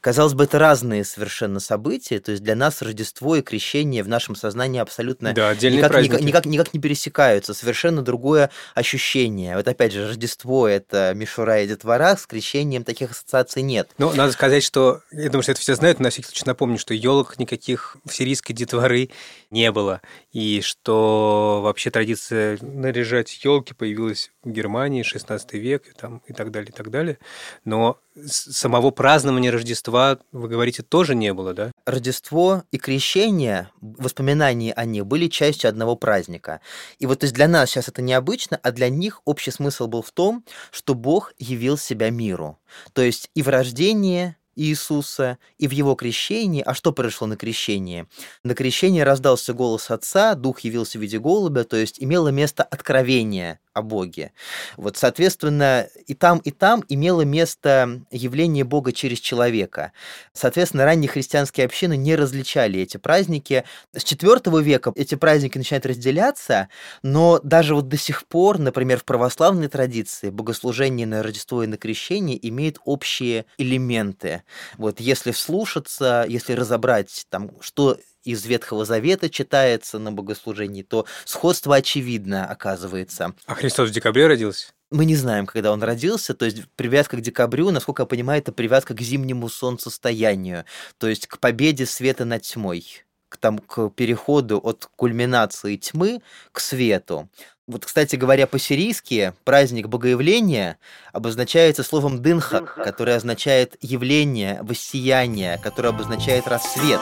Казалось 0.00 0.34
бы, 0.34 0.44
это 0.44 0.60
разные 0.60 1.04
совершенно 1.04 1.58
события, 1.58 2.20
то 2.20 2.30
есть 2.30 2.44
для 2.44 2.54
нас 2.54 2.82
Рождество 2.82 3.34
и 3.34 3.42
крещение 3.42 4.04
в 4.04 4.08
нашем 4.08 4.36
сознании 4.36 4.80
абсолютно 4.80 5.32
да, 5.32 5.54
никак, 5.54 6.00
никак, 6.00 6.20
никак, 6.20 6.46
никак 6.46 6.74
не 6.74 6.78
пересекаются, 6.78 7.52
совершенно 7.52 8.02
другое 8.02 8.50
ощущение. 8.76 9.56
Вот 9.56 9.66
опять 9.66 9.92
же, 9.92 10.06
Рождество– 10.06 10.68
это 10.68 11.14
Мишура 11.16 11.62
и 11.62 11.66
Детвора, 11.66 12.16
с 12.16 12.26
крещением 12.26 12.84
таких 12.84 13.10
ассоциаций 13.10 13.62
нет. 13.62 13.90
Ну, 13.98 14.12
надо 14.12 14.30
сказать, 14.30 14.62
что, 14.62 15.00
я 15.10 15.30
думаю, 15.30 15.42
что 15.42 15.52
это 15.52 15.60
все 15.60 15.74
знают, 15.74 15.98
но 15.98 16.04
на 16.04 16.10
всякий 16.10 16.28
случай 16.28 16.44
напомню, 16.46 16.69
что 16.78 16.94
елок 16.94 17.38
никаких 17.38 17.96
в 18.04 18.14
сирийской 18.14 18.52
детворы 18.52 19.10
не 19.50 19.70
было, 19.72 20.00
и 20.32 20.60
что 20.62 21.60
вообще 21.62 21.90
традиция 21.90 22.58
наряжать 22.60 23.44
елки 23.44 23.74
появилась 23.74 24.30
в 24.42 24.50
Германии 24.50 25.02
16 25.02 25.52
век 25.54 25.88
и, 25.88 25.92
там, 25.92 26.22
и 26.26 26.32
так 26.32 26.50
далее, 26.50 26.70
и 26.70 26.72
так 26.72 26.90
далее. 26.90 27.18
Но 27.64 27.98
самого 28.26 28.90
празднования 28.90 29.50
Рождества, 29.50 30.18
вы 30.32 30.48
говорите, 30.48 30.82
тоже 30.82 31.14
не 31.14 31.32
было, 31.32 31.54
да? 31.54 31.72
Рождество 31.86 32.64
и 32.70 32.78
крещение, 32.78 33.70
воспоминания 33.80 34.72
о 34.72 34.84
них 34.84 35.06
были 35.06 35.28
частью 35.28 35.68
одного 35.68 35.96
праздника. 35.96 36.60
И 36.98 37.06
вот 37.06 37.20
то 37.20 37.24
есть 37.24 37.34
для 37.34 37.48
нас 37.48 37.70
сейчас 37.70 37.88
это 37.88 38.02
необычно, 38.02 38.58
а 38.62 38.72
для 38.72 38.88
них 38.88 39.20
общий 39.24 39.50
смысл 39.50 39.86
был 39.86 40.02
в 40.02 40.10
том, 40.10 40.44
что 40.70 40.94
Бог 40.94 41.32
явил 41.38 41.76
себя 41.76 42.10
миру. 42.10 42.58
То 42.92 43.02
есть 43.02 43.30
и 43.34 43.42
в 43.42 43.48
рождении, 43.48 44.36
Иисуса 44.60 45.38
и 45.58 45.66
в 45.66 45.70
его 45.72 45.94
крещении. 45.94 46.62
А 46.64 46.74
что 46.74 46.92
произошло 46.92 47.26
на 47.26 47.36
крещении? 47.36 48.06
На 48.44 48.54
крещении 48.54 49.00
раздался 49.00 49.54
голос 49.54 49.90
Отца, 49.90 50.34
Дух 50.34 50.60
явился 50.60 50.98
в 50.98 51.00
виде 51.00 51.18
голубя, 51.18 51.64
то 51.64 51.76
есть 51.76 51.96
имело 51.98 52.28
место 52.28 52.62
откровение 52.62 53.58
о 53.72 53.82
Боге. 53.82 54.32
Вот, 54.76 54.96
соответственно, 54.96 55.86
и 56.06 56.14
там, 56.14 56.38
и 56.38 56.50
там 56.50 56.84
имело 56.88 57.22
место 57.22 58.02
явление 58.10 58.64
Бога 58.64 58.92
через 58.92 59.20
человека. 59.20 59.92
Соответственно, 60.32 60.84
ранние 60.84 61.08
христианские 61.08 61.66
общины 61.66 61.96
не 61.96 62.16
различали 62.16 62.80
эти 62.80 62.96
праздники. 62.96 63.64
С 63.94 64.04
IV 64.04 64.62
века 64.62 64.92
эти 64.96 65.14
праздники 65.14 65.58
начинают 65.58 65.86
разделяться, 65.86 66.68
но 67.02 67.40
даже 67.42 67.74
вот 67.74 67.88
до 67.88 67.96
сих 67.96 68.26
пор, 68.26 68.58
например, 68.58 68.98
в 68.98 69.04
православной 69.04 69.68
традиции 69.68 70.30
богослужение 70.30 71.06
на 71.06 71.22
Рождество 71.22 71.62
и 71.62 71.66
на 71.66 71.76
Крещение 71.76 72.38
имеет 72.48 72.78
общие 72.84 73.46
элементы. 73.58 74.42
Вот 74.78 75.00
если 75.00 75.30
вслушаться, 75.30 76.24
если 76.28 76.54
разобрать, 76.54 77.26
там, 77.30 77.50
что 77.60 77.98
из 78.24 78.44
Ветхого 78.44 78.84
Завета 78.84 79.30
читается 79.30 79.98
на 79.98 80.12
богослужении, 80.12 80.82
то 80.82 81.06
сходство 81.24 81.76
очевидно 81.76 82.46
оказывается. 82.46 83.34
А 83.46 83.54
Христос 83.54 83.90
в 83.90 83.92
декабре 83.92 84.26
родился? 84.26 84.72
Мы 84.90 85.04
не 85.04 85.14
знаем, 85.14 85.46
когда 85.46 85.72
он 85.72 85.82
родился, 85.82 86.34
то 86.34 86.44
есть 86.44 86.64
привязка 86.74 87.16
к 87.16 87.20
декабрю, 87.20 87.70
насколько 87.70 88.02
я 88.02 88.06
понимаю, 88.06 88.40
это 88.40 88.50
привязка 88.50 88.94
к 88.94 89.00
зимнему 89.00 89.48
солнцестоянию, 89.48 90.64
то 90.98 91.08
есть 91.08 91.28
к 91.28 91.38
победе 91.38 91.86
света 91.86 92.24
над 92.24 92.42
тьмой 92.42 93.04
к, 93.30 93.38
там, 93.38 93.58
к 93.58 93.88
переходу 93.90 94.58
от 94.58 94.90
кульминации 94.96 95.76
тьмы 95.76 96.20
к 96.52 96.60
свету. 96.60 97.30
Вот, 97.66 97.86
кстати 97.86 98.16
говоря, 98.16 98.46
по-сирийски 98.46 99.32
праздник 99.44 99.86
Богоявления 99.86 100.76
обозначается 101.12 101.84
словом 101.84 102.20
«дынха», 102.20 102.62
которое 102.62 103.16
означает 103.16 103.76
явление, 103.80 104.58
воссияние, 104.62 105.58
которое 105.62 105.90
обозначает 105.90 106.48
рассвет. 106.48 107.00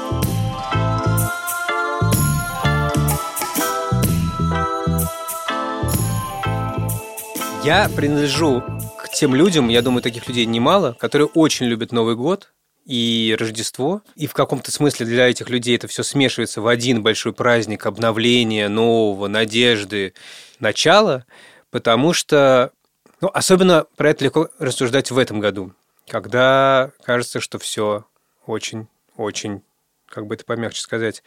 Я 7.64 7.90
принадлежу 7.94 8.62
к 8.98 9.08
тем 9.10 9.34
людям, 9.34 9.68
я 9.68 9.82
думаю, 9.82 10.02
таких 10.02 10.28
людей 10.28 10.46
немало, 10.46 10.96
которые 10.98 11.28
очень 11.28 11.66
любят 11.66 11.92
Новый 11.92 12.14
год 12.14 12.52
и 12.86 13.36
Рождество. 13.38 14.02
И 14.14 14.26
в 14.26 14.32
каком-то 14.32 14.70
смысле 14.70 15.06
для 15.06 15.28
этих 15.28 15.50
людей 15.50 15.76
это 15.76 15.88
все 15.88 16.02
смешивается 16.02 16.60
в 16.60 16.68
один 16.68 17.02
большой 17.02 17.32
праздник 17.32 17.84
обновления, 17.86 18.68
нового, 18.68 19.28
надежды, 19.28 20.14
начала, 20.60 21.26
потому 21.70 22.12
что 22.12 22.72
ну, 23.20 23.28
особенно 23.34 23.86
про 23.96 24.10
это 24.10 24.24
легко 24.24 24.48
рассуждать 24.58 25.10
в 25.10 25.18
этом 25.18 25.40
году, 25.40 25.72
когда 26.06 26.92
кажется, 27.02 27.40
что 27.40 27.58
все 27.58 28.06
очень, 28.46 28.86
очень, 29.16 29.62
как 30.06 30.26
бы 30.26 30.36
это 30.36 30.44
помягче 30.44 30.80
сказать. 30.80 31.22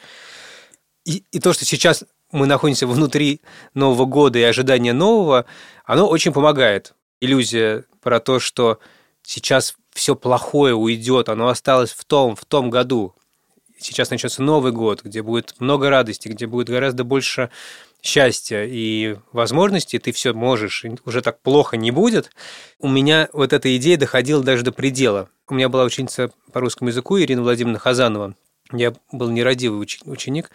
И, 1.04 1.24
и 1.32 1.40
то, 1.40 1.52
что 1.52 1.66
сейчас 1.66 2.06
мы 2.32 2.48
находимся 2.48 2.88
внутри 2.88 3.42
Нового 3.74 4.06
года 4.06 4.40
и 4.40 4.44
ожидания 4.44 4.94
нового, 4.94 5.46
оно 5.86 6.08
очень 6.08 6.32
помогает. 6.32 6.94
Иллюзия 7.20 7.86
про 8.02 8.20
то, 8.20 8.40
что 8.40 8.80
сейчас 9.24 9.76
все 9.94 10.16
плохое 10.16 10.74
уйдет, 10.74 11.30
оно 11.30 11.48
осталось 11.48 11.92
в 11.92 12.04
том, 12.06 12.36
в 12.36 12.46
том 12.46 12.70
году. 12.70 13.16
Сейчас 13.80 14.12
начнется 14.12 14.44
Новый 14.44 14.72
год, 14.72 15.02
где 15.04 15.24
будет 15.24 15.56
много 15.60 15.90
радости, 15.90 16.28
где 16.28 16.46
будет 16.46 16.70
гораздо 16.70 17.04
больше 17.04 17.50
счастья 18.02 18.64
и 18.64 19.18
возможностей, 19.32 20.00
ты 20.00 20.12
все 20.12 20.34
можешь, 20.34 20.86
уже 21.06 21.22
так 21.22 21.42
плохо 21.42 21.78
не 21.78 21.92
будет. 21.92 22.32
У 22.80 22.88
меня 22.88 23.30
вот 23.34 23.54
эта 23.54 23.76
идея 23.78 23.98
доходила 23.98 24.44
даже 24.44 24.64
до 24.64 24.72
предела. 24.72 25.30
У 25.48 25.54
меня 25.54 25.70
была 25.70 25.84
ученица 25.84 26.32
по 26.52 26.60
русскому 26.60 26.90
языку 26.90 27.20
Ирина 27.20 27.42
Владимировна 27.42 27.80
Хазанова. 27.80 28.36
Я 28.72 28.94
был 29.12 29.30
нерадивый 29.30 29.86
ученик. 30.06 30.51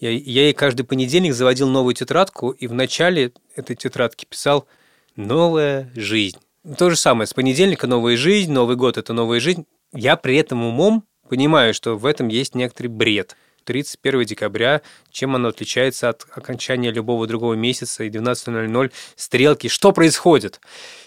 Я, 0.00 0.10
я 0.10 0.42
ей 0.42 0.52
каждый 0.52 0.84
понедельник 0.84 1.34
заводил 1.34 1.68
новую 1.68 1.94
тетрадку, 1.94 2.50
и 2.50 2.66
в 2.66 2.74
начале 2.74 3.32
этой 3.54 3.76
тетрадки 3.76 4.24
писал 4.24 4.66
«Новая 5.16 5.90
жизнь». 5.94 6.38
То 6.78 6.90
же 6.90 6.96
самое, 6.96 7.26
с 7.26 7.34
понедельника 7.34 7.86
новая 7.86 8.16
жизнь, 8.16 8.52
Новый 8.52 8.76
год– 8.76 8.96
это 8.98 9.12
новая 9.12 9.40
жизнь. 9.40 9.66
Я 9.92 10.16
при 10.16 10.36
этом 10.36 10.64
умом 10.64 11.04
понимаю, 11.28 11.74
что 11.74 11.96
в 11.96 12.06
этом 12.06 12.28
есть 12.28 12.54
некоторый 12.54 12.86
бред. 12.86 13.36
31 13.64 14.24
декабря, 14.24 14.82
чем 15.10 15.34
оно 15.34 15.48
отличается 15.48 16.08
от 16.08 16.26
окончания 16.34 16.90
любого 16.90 17.26
другого 17.26 17.54
месяца 17.54 18.04
и 18.04 18.10
12.00 18.10 18.92
стрелки. 19.16 19.68
Что 19.68 19.92
происходит? 19.92 20.60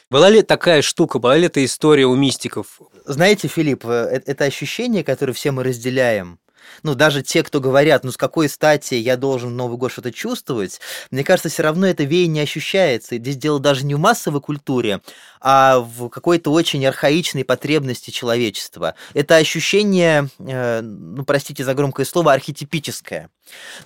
Была 0.09 0.29
ли 0.29 0.41
такая 0.41 0.81
штука, 0.81 1.19
была 1.19 1.37
ли 1.37 1.47
эта 1.47 1.63
история 1.65 2.05
у 2.05 2.15
мистиков? 2.15 2.79
Знаете, 3.05 3.47
Филипп, 3.47 3.85
э, 3.85 4.21
это 4.25 4.45
ощущение, 4.45 5.03
которое 5.03 5.33
все 5.33 5.51
мы 5.51 5.63
разделяем, 5.63 6.39
ну, 6.83 6.95
даже 6.95 7.21
те, 7.21 7.43
кто 7.43 7.59
говорят, 7.59 8.03
ну, 8.03 8.11
с 8.11 8.17
какой 8.17 8.49
стати 8.49 8.95
я 8.95 9.17
должен 9.17 9.49
в 9.49 9.53
Новый 9.53 9.77
год 9.77 9.91
что-то 9.91 10.11
чувствовать, 10.11 10.79
мне 11.11 11.23
кажется, 11.23 11.49
все 11.49 11.63
равно 11.63 11.87
это 11.87 12.03
веяние 12.03 12.43
ощущается. 12.43 13.15
И 13.15 13.19
здесь 13.19 13.37
дело 13.37 13.59
даже 13.59 13.85
не 13.85 13.95
в 13.95 13.99
массовой 13.99 14.41
культуре, 14.41 15.01
а 15.41 15.79
в 15.79 16.09
какой-то 16.09 16.51
очень 16.51 16.85
архаичной 16.85 17.45
потребности 17.45 18.11
человечества. 18.11 18.95
Это 19.13 19.35
ощущение, 19.37 20.29
э, 20.39 20.81
ну, 20.81 21.23
простите 21.25 21.63
за 21.63 21.73
громкое 21.73 22.05
слово, 22.05 22.33
архетипическое. 22.33 23.29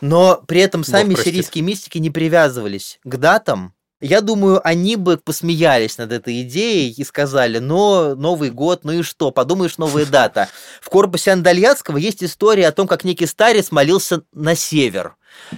Но 0.01 0.41
при 0.47 0.61
этом 0.61 0.83
сами 0.83 1.15
сирийские 1.15 1.63
мистики 1.63 1.97
не 1.97 2.09
привязывались 2.09 2.99
к 3.03 3.17
датам, 3.17 3.73
я 4.01 4.21
думаю, 4.21 4.65
они 4.65 4.95
бы 4.95 5.17
посмеялись 5.17 5.97
над 5.97 6.11
этой 6.11 6.41
идеей 6.43 6.91
и 6.91 7.03
сказали, 7.03 7.59
но 7.59 8.15
Новый 8.15 8.49
год, 8.49 8.83
ну 8.83 8.93
и 8.93 9.01
что, 9.01 9.31
подумаешь, 9.31 9.77
новая 9.77 10.05
дата. 10.05 10.47
В 10.81 10.89
корпусе 10.89 11.31
Андальятского 11.31 11.97
есть 11.97 12.23
история 12.23 12.67
о 12.67 12.71
том, 12.71 12.87
как 12.87 13.03
некий 13.03 13.25
старец 13.25 13.71
молился 13.71 14.23
на 14.31 14.55
север. 14.55 15.15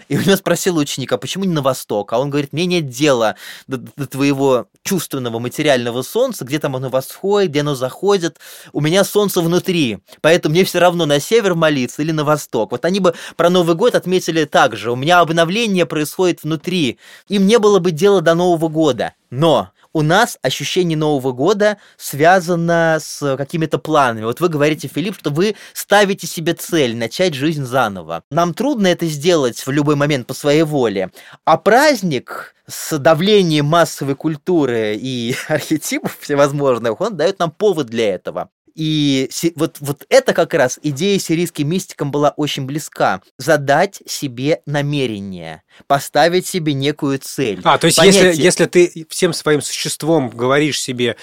И 0.08 0.18
у 0.18 0.22
него 0.22 0.36
спросил 0.36 0.78
ученика, 0.78 1.18
почему 1.18 1.44
не 1.44 1.54
на 1.54 1.62
восток? 1.62 2.14
А 2.14 2.20
он 2.20 2.30
говорит, 2.30 2.54
мне 2.54 2.66
нет 2.66 2.90
дела 2.90 3.36
до, 3.68 3.78
до 3.78 4.08
твоего 4.08 4.68
чувственного 4.84 5.40
материального 5.40 6.02
солнца, 6.02 6.46
где 6.46 6.60
там 6.60 6.76
оно 6.76 6.90
восходит, 6.90 7.52
где 7.52 7.62
оно 7.62 7.76
заходит. 7.76 8.40
У 8.74 8.82
меня 8.82 9.04
солнце 9.04 9.42
внутри, 9.42 10.00
поэтому 10.22 10.54
мне 10.54 10.64
все 10.64 10.80
равно 10.80 11.06
на 11.06 11.20
север 11.20 11.56
молиться 11.56 12.02
или 12.02 12.12
на 12.12 12.24
восток. 12.24 12.72
Вот 12.72 12.86
они 12.86 13.00
бы 13.00 13.14
про 13.36 13.50
Новый 13.50 13.76
год 13.76 13.96
отметили 13.96 14.46
так 14.46 14.76
же. 14.76 14.92
У 14.92 14.96
меня 14.96 15.20
обновление 15.20 15.86
происходит 15.86 16.44
внутри. 16.44 17.00
Им 17.28 17.46
не 17.46 17.60
было 17.60 17.80
бы 17.80 17.92
дела 17.92 18.22
до 18.22 18.34
Нового 18.34 18.68
года. 18.68 19.14
Но 19.30 19.72
у 19.94 20.02
нас 20.02 20.38
ощущение 20.42 20.98
Нового 20.98 21.32
года 21.32 21.78
связано 21.98 22.98
с 23.02 23.36
какими-то 23.38 23.78
планами. 23.78 24.26
Вот 24.26 24.40
вы 24.40 24.50
говорите, 24.50 24.88
Филипп, 24.88 25.18
что 25.18 25.30
вы 25.30 25.56
ставите 25.74 26.28
себе 26.28 26.54
цель 26.54 26.96
начать 26.96 27.34
жизнь 27.34 27.66
заново. 27.66 28.24
Нам 28.32 28.54
трудно 28.54 28.88
это 28.88 29.06
сделать 29.06 29.66
в 29.66 29.72
любой 29.72 29.96
момент 29.96 30.28
по 30.28 30.34
своей 30.34 30.64
воле. 30.64 31.12
А 31.46 31.58
праздник 31.58 32.56
с 32.68 32.98
давлением 32.98 33.66
массовой 33.66 34.16
культуры 34.16 34.96
и 34.96 35.36
архетипов 35.48 36.18
всевозможных, 36.20 37.00
он 37.02 37.18
дает 37.18 37.40
нам 37.40 37.52
повод 37.52 37.88
для 37.88 38.14
этого. 38.16 38.50
И 38.76 39.30
вот, 39.56 39.78
вот 39.80 40.06
это 40.10 40.34
как 40.34 40.54
раз 40.54 40.80
идея 40.82 41.20
сирийским 41.20 41.70
мистикам 41.70 42.12
была 42.12 42.30
очень 42.38 42.66
близка. 42.66 43.22
Задать 43.38 44.02
себе 44.06 44.62
намерение, 44.66 45.64
поставить 45.88 46.48
себе 46.48 46.74
некую 46.74 47.20
цель. 47.20 47.62
А, 47.64 47.78
то 47.78 47.88
есть 47.88 47.98
Понятие... 47.98 48.28
если, 48.28 48.42
если 48.42 48.66
ты 48.66 49.08
всем 49.10 49.34
своим 49.34 49.62
существом 49.62 50.30
говоришь 50.30 50.80
себе, 50.80 51.16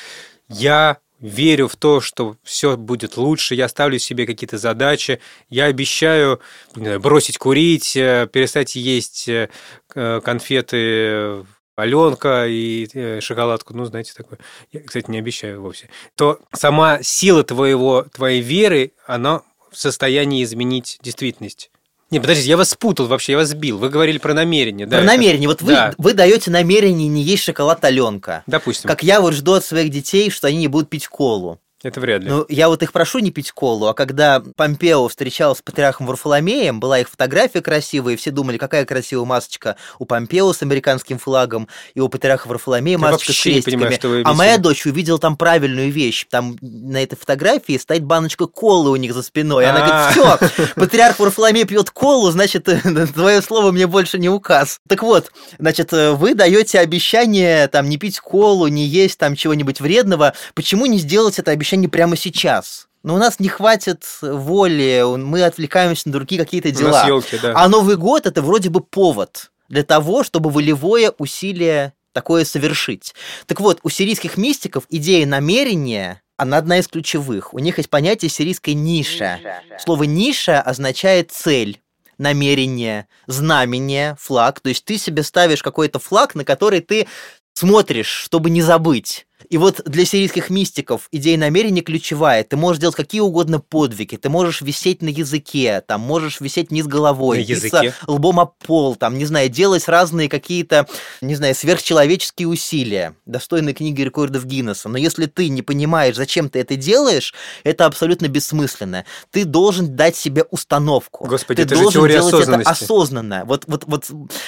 я 0.48 0.98
верю 1.20 1.68
в 1.68 1.76
то, 1.76 2.00
что 2.00 2.36
все 2.44 2.76
будет 2.76 3.16
лучше, 3.16 3.54
я 3.54 3.68
ставлю 3.68 3.98
себе 3.98 4.26
какие-то 4.26 4.58
задачи, 4.58 5.20
я 5.48 5.64
обещаю 5.64 6.40
бросить 6.74 7.38
курить, 7.38 7.96
э, 7.96 8.28
перестать 8.32 8.76
есть 8.76 9.28
э, 9.28 9.48
конфеты 9.94 11.44
Аленка 11.78 12.46
и 12.48 12.88
э, 12.92 13.20
шоколадку, 13.20 13.72
ну, 13.72 13.84
знаете, 13.84 14.12
такое. 14.12 14.38
Я, 14.72 14.80
кстати, 14.80 15.08
не 15.10 15.18
обещаю 15.18 15.62
вовсе. 15.62 15.88
То 16.16 16.40
сама 16.52 17.02
сила 17.02 17.44
твоего, 17.44 18.04
твоей 18.12 18.40
веры, 18.40 18.92
она 19.06 19.42
в 19.70 19.78
состоянии 19.78 20.42
изменить 20.42 20.98
действительность. 21.02 21.70
Не, 22.10 22.18
подождите, 22.18 22.48
я 22.48 22.56
вас 22.56 22.70
спутал 22.70 23.06
вообще, 23.06 23.32
я 23.32 23.38
вас 23.38 23.50
сбил. 23.50 23.78
Вы 23.78 23.90
говорили 23.90 24.18
про 24.18 24.34
намерение, 24.34 24.86
да? 24.86 24.96
Про 24.96 25.04
это... 25.04 25.06
намерение. 25.06 25.48
Вот 25.48 25.62
вы, 25.62 25.72
да. 25.72 25.94
вы 25.98 26.14
даете 26.14 26.50
намерение 26.50 27.06
не 27.06 27.22
есть 27.22 27.44
шоколад 27.44 27.84
Аленка. 27.84 28.42
Допустим. 28.46 28.88
Как 28.88 29.04
я 29.04 29.20
вот 29.20 29.34
жду 29.34 29.52
от 29.52 29.64
своих 29.64 29.90
детей, 29.90 30.30
что 30.30 30.48
они 30.48 30.56
не 30.56 30.68
будут 30.68 30.88
пить 30.88 31.06
колу. 31.06 31.60
Это 31.84 32.00
вряд 32.00 32.22
ли. 32.24 32.28
Ну, 32.28 32.44
я 32.48 32.68
вот 32.68 32.82
их 32.82 32.90
прошу 32.90 33.20
не 33.20 33.30
пить 33.30 33.52
колу, 33.52 33.86
а 33.86 33.94
когда 33.94 34.42
Помпео 34.56 35.06
встречался 35.06 35.60
с 35.60 35.62
патриархом 35.62 36.08
Варфоломеем, 36.08 36.80
была 36.80 36.98
их 36.98 37.08
фотография 37.08 37.60
красивая, 37.60 38.14
и 38.14 38.16
все 38.16 38.32
думали, 38.32 38.58
какая 38.58 38.84
красивая 38.84 39.24
масочка 39.24 39.76
у 40.00 40.04
Помпео 40.04 40.52
с 40.52 40.60
американским 40.62 41.20
флагом, 41.20 41.68
и 41.94 42.00
у 42.00 42.08
патриарха 42.08 42.48
Варфоломея 42.48 42.98
масочка 42.98 43.32
с 43.32 43.40
крестиками. 43.40 43.76
Понимаю, 43.76 43.94
что 43.94 44.08
вы 44.08 44.22
а 44.24 44.34
моя 44.34 44.58
дочь 44.58 44.86
увидела 44.86 45.20
там 45.20 45.36
правильную 45.36 45.92
вещь. 45.92 46.26
Там 46.28 46.56
на 46.60 47.00
этой 47.00 47.14
фотографии 47.14 47.78
стоит 47.78 48.02
баночка 48.02 48.46
колы 48.46 48.90
у 48.90 48.96
них 48.96 49.14
за 49.14 49.22
спиной. 49.22 49.62
И 49.62 49.66
она 49.68 49.86
говорит, 49.86 50.50
все, 50.50 50.72
патриарх 50.74 51.20
Варфоломей 51.20 51.64
пьет 51.64 51.90
колу, 51.90 52.32
значит, 52.32 52.64
твое 53.14 53.40
слово 53.40 53.70
мне 53.70 53.86
больше 53.86 54.18
не 54.18 54.28
указ. 54.28 54.80
Так 54.88 55.04
вот, 55.04 55.30
значит, 55.60 55.92
вы 55.92 56.34
даете 56.34 56.80
обещание 56.80 57.68
там 57.68 57.88
не 57.88 57.98
пить 57.98 58.18
колу, 58.18 58.66
не 58.66 58.84
есть 58.84 59.16
там 59.16 59.36
чего-нибудь 59.36 59.80
вредного. 59.80 60.34
Почему 60.54 60.86
не 60.86 60.98
сделать 60.98 61.38
это 61.38 61.52
обещание 61.52 61.67
обещание 61.68 61.88
прямо 61.88 62.16
сейчас. 62.16 62.88
Но 63.02 63.14
у 63.14 63.18
нас 63.18 63.38
не 63.38 63.48
хватит 63.48 64.04
воли, 64.22 65.04
мы 65.16 65.44
отвлекаемся 65.44 66.08
на 66.08 66.12
другие 66.12 66.42
какие-то 66.42 66.70
дела. 66.70 67.06
Елки, 67.06 67.38
да. 67.38 67.52
А 67.54 67.68
Новый 67.68 67.96
год 67.96 68.26
это 68.26 68.42
вроде 68.42 68.70
бы 68.70 68.80
повод 68.80 69.50
для 69.68 69.82
того, 69.82 70.24
чтобы 70.24 70.50
волевое 70.50 71.12
усилие 71.18 71.92
такое 72.12 72.44
совершить. 72.44 73.14
Так 73.46 73.60
вот, 73.60 73.80
у 73.82 73.90
сирийских 73.90 74.36
мистиков 74.36 74.84
идея 74.88 75.26
намерения 75.26 76.22
она 76.36 76.58
одна 76.58 76.78
из 76.78 76.88
ключевых. 76.88 77.52
У 77.52 77.58
них 77.58 77.78
есть 77.78 77.90
понятие 77.90 78.30
сирийской 78.30 78.74
ниша. 78.74 79.38
Слово 79.78 80.04
ниша 80.04 80.60
означает 80.60 81.30
цель 81.30 81.80
намерение, 82.16 83.06
знамение, 83.26 84.16
флаг. 84.18 84.60
То 84.60 84.70
есть 84.70 84.84
ты 84.84 84.98
себе 84.98 85.22
ставишь 85.22 85.62
какой-то 85.62 85.98
флаг, 85.98 86.34
на 86.34 86.44
который 86.44 86.80
ты 86.80 87.06
смотришь, 87.54 88.08
чтобы 88.08 88.50
не 88.50 88.62
забыть. 88.62 89.27
И 89.50 89.56
вот 89.56 89.80
для 89.84 90.04
сирийских 90.04 90.50
мистиков 90.50 91.08
идея 91.10 91.38
намерения 91.38 91.80
ключевая. 91.80 92.44
Ты 92.44 92.56
можешь 92.56 92.80
делать 92.80 92.96
какие 92.96 93.20
угодно 93.20 93.60
подвиги, 93.60 94.16
ты 94.16 94.28
можешь 94.28 94.60
висеть 94.60 95.02
на 95.02 95.08
языке, 95.08 95.82
там 95.86 96.00
можешь 96.02 96.40
висеть 96.40 96.70
вниз 96.70 96.86
головой, 96.86 97.44
биться 97.44 97.94
лбом 98.06 98.40
об 98.40 98.52
пол, 98.58 98.96
там, 98.96 99.16
не 99.16 99.24
знаю, 99.24 99.48
делать 99.48 99.88
разные 99.88 100.28
какие-то, 100.28 100.86
не 101.20 101.34
знаю, 101.34 101.54
сверхчеловеческие 101.54 102.48
усилия, 102.48 103.14
достойные 103.26 103.74
книги 103.74 104.02
рекордов 104.02 104.44
Гиннесса. 104.44 104.88
Но 104.88 104.98
если 104.98 105.26
ты 105.26 105.48
не 105.48 105.62
понимаешь, 105.62 106.16
зачем 106.16 106.50
ты 106.50 106.60
это 106.60 106.76
делаешь, 106.76 107.34
это 107.64 107.86
абсолютно 107.86 108.28
бессмысленно. 108.28 109.04
Ты 109.30 109.44
должен 109.44 109.96
дать 109.96 110.16
себе 110.16 110.44
установку. 110.50 111.26
Господи, 111.26 111.62
ты 111.64 111.74
это 111.74 111.82
должен 111.82 112.02
же 112.02 112.08
делать 112.08 112.48
это 112.48 112.56
осознанно. 112.68 113.44
Вот, 113.46 113.64
вот, 113.66 113.84
вот 113.86 114.06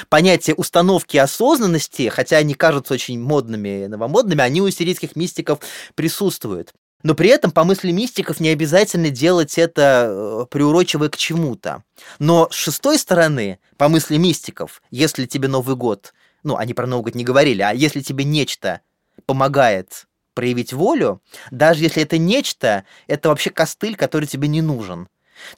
понятие 0.09 0.55
установки 0.57 1.17
осознанности, 1.17 2.09
хотя 2.09 2.37
они 2.37 2.55
кажутся 2.55 2.95
очень 2.95 3.21
модными, 3.21 3.87
новомодными, 3.87 4.43
они 4.43 4.61
у 4.61 4.71
сирийских 4.71 4.90
мистиков 5.15 5.61
присутствуют. 5.95 6.73
Но 7.03 7.15
при 7.15 7.31
этом, 7.31 7.51
по 7.51 7.65
мысли 7.65 7.93
мистиков, 7.93 8.41
не 8.41 8.51
обязательно 8.51 9.11
делать 9.11 9.57
это, 9.59 10.07
э, 10.09 10.47
приурочивая 10.51 11.09
к 11.09 11.17
чему-то. 11.17 11.83
Но 12.19 12.49
с 12.51 12.55
шестой 12.55 12.99
стороны, 12.99 13.59
по 13.79 13.89
мысли 13.89 14.17
мистиков, 14.17 14.83
если 14.91 15.27
тебе 15.27 15.49
Новый 15.49 15.77
год, 15.77 16.13
ну, 16.43 16.57
они 16.57 16.75
про 16.75 16.87
Новый 16.87 17.05
год 17.05 17.15
не 17.15 17.25
говорили, 17.25 17.63
а 17.63 17.73
если 17.73 18.01
тебе 18.01 18.25
нечто 18.25 18.81
помогает 19.27 20.07
проявить 20.35 20.73
волю, 20.73 21.23
даже 21.51 21.85
если 21.85 22.03
это 22.03 22.19
нечто, 22.19 22.85
это 23.07 23.31
вообще 23.31 23.51
костыль, 23.51 23.97
который 23.97 24.27
тебе 24.27 24.49
не 24.49 24.63
нужен 24.63 25.09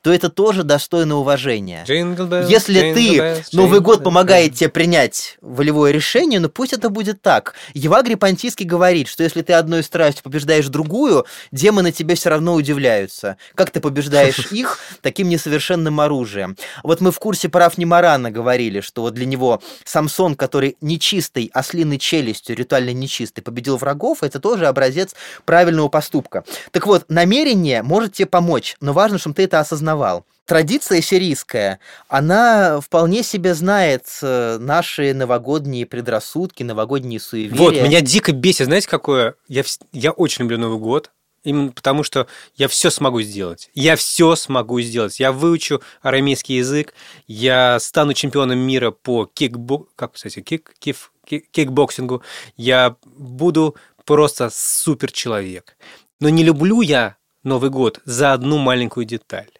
то 0.02 0.12
это 0.12 0.28
тоже 0.28 0.62
достойно 0.62 1.16
уважения. 1.16 1.84
Bells, 2.28 2.48
Если 2.48 2.92
ты 2.94 3.18
bells, 3.18 3.44
Новый 3.52 3.80
год 3.80 4.02
помогает 4.02 4.54
тебе 4.54 4.70
принять 4.70 5.36
волевое 5.40 5.92
решение, 5.92 6.40
ну 6.40 6.48
пусть 6.48 6.72
это 6.72 6.88
будет 6.88 7.22
так. 7.22 7.54
Евагрий 7.74 8.16
Понтийский 8.16 8.66
говорит, 8.66 9.08
что 9.08 9.22
если 9.22 9.42
ты 9.42 9.52
одной 9.52 9.82
страстью 9.82 10.24
побеждаешь 10.24 10.68
другую, 10.68 11.26
демоны 11.50 11.92
тебе 11.92 12.14
все 12.14 12.30
равно 12.30 12.54
удивляются. 12.54 13.36
Как 13.54 13.70
ты 13.70 13.80
побеждаешь 13.80 14.38
их 14.52 14.78
таким 15.00 15.28
несовершенным 15.28 16.00
оружием? 16.00 16.56
Вот 16.82 17.00
мы 17.00 17.12
в 17.12 17.18
курсе 17.18 17.48
прав 17.48 17.78
Немарана 17.78 18.30
говорили, 18.30 18.80
что 18.80 19.02
вот 19.02 19.14
для 19.14 19.26
него 19.26 19.60
Самсон, 19.84 20.34
который 20.34 20.76
нечистой 20.80 21.50
ослиной 21.52 21.98
челюстью, 21.98 22.56
ритуально 22.56 22.92
нечистый, 22.92 23.42
победил 23.42 23.76
врагов, 23.76 24.22
это 24.22 24.40
тоже 24.40 24.66
образец 24.66 25.14
правильного 25.44 25.88
поступка. 25.88 26.44
Так 26.70 26.86
вот, 26.86 27.04
намерение 27.08 27.82
может 27.82 28.14
тебе 28.14 28.26
помочь, 28.26 28.76
но 28.80 28.92
важно, 28.92 29.18
чтобы 29.18 29.34
ты 29.34 29.44
это 29.44 29.60
осознал 29.60 29.71
осознавал. 29.72 30.26
Традиция 30.44 31.00
сирийская, 31.00 31.78
она 32.08 32.80
вполне 32.80 33.22
себе 33.22 33.54
знает 33.54 34.06
э, 34.20 34.58
наши 34.58 35.14
новогодние 35.14 35.86
предрассудки, 35.86 36.62
новогодние 36.62 37.20
суеверия. 37.20 37.58
Вот, 37.58 37.74
меня 37.74 38.00
дико 38.00 38.32
бесит, 38.32 38.66
знаете, 38.66 38.88
какое? 38.88 39.34
Я, 39.48 39.62
я 39.92 40.10
очень 40.10 40.42
люблю 40.42 40.58
Новый 40.58 40.78
год, 40.78 41.10
Именно 41.44 41.72
потому, 41.72 42.04
что 42.04 42.28
я 42.54 42.68
все 42.68 42.88
смогу 42.88 43.20
сделать. 43.20 43.68
Я 43.74 43.96
все 43.96 44.36
смогу 44.36 44.80
сделать. 44.80 45.18
Я 45.18 45.32
выучу 45.32 45.82
арамейский 46.00 46.58
язык, 46.58 46.94
я 47.26 47.80
стану 47.80 48.14
чемпионом 48.14 48.60
мира 48.60 48.92
по 48.92 49.26
кикбо... 49.26 49.86
как, 49.96 50.12
кстати, 50.12 50.40
кик... 50.40 50.72
Киф... 50.78 51.10
кикбоксингу. 51.26 52.22
Я 52.56 52.94
буду 53.04 53.74
просто 54.04 54.50
супер 54.52 55.10
человек. 55.10 55.76
Но 56.20 56.28
не 56.28 56.44
люблю 56.44 56.80
я 56.80 57.16
Новый 57.42 57.70
год 57.70 57.98
за 58.04 58.34
одну 58.34 58.58
маленькую 58.58 59.04
деталь. 59.04 59.50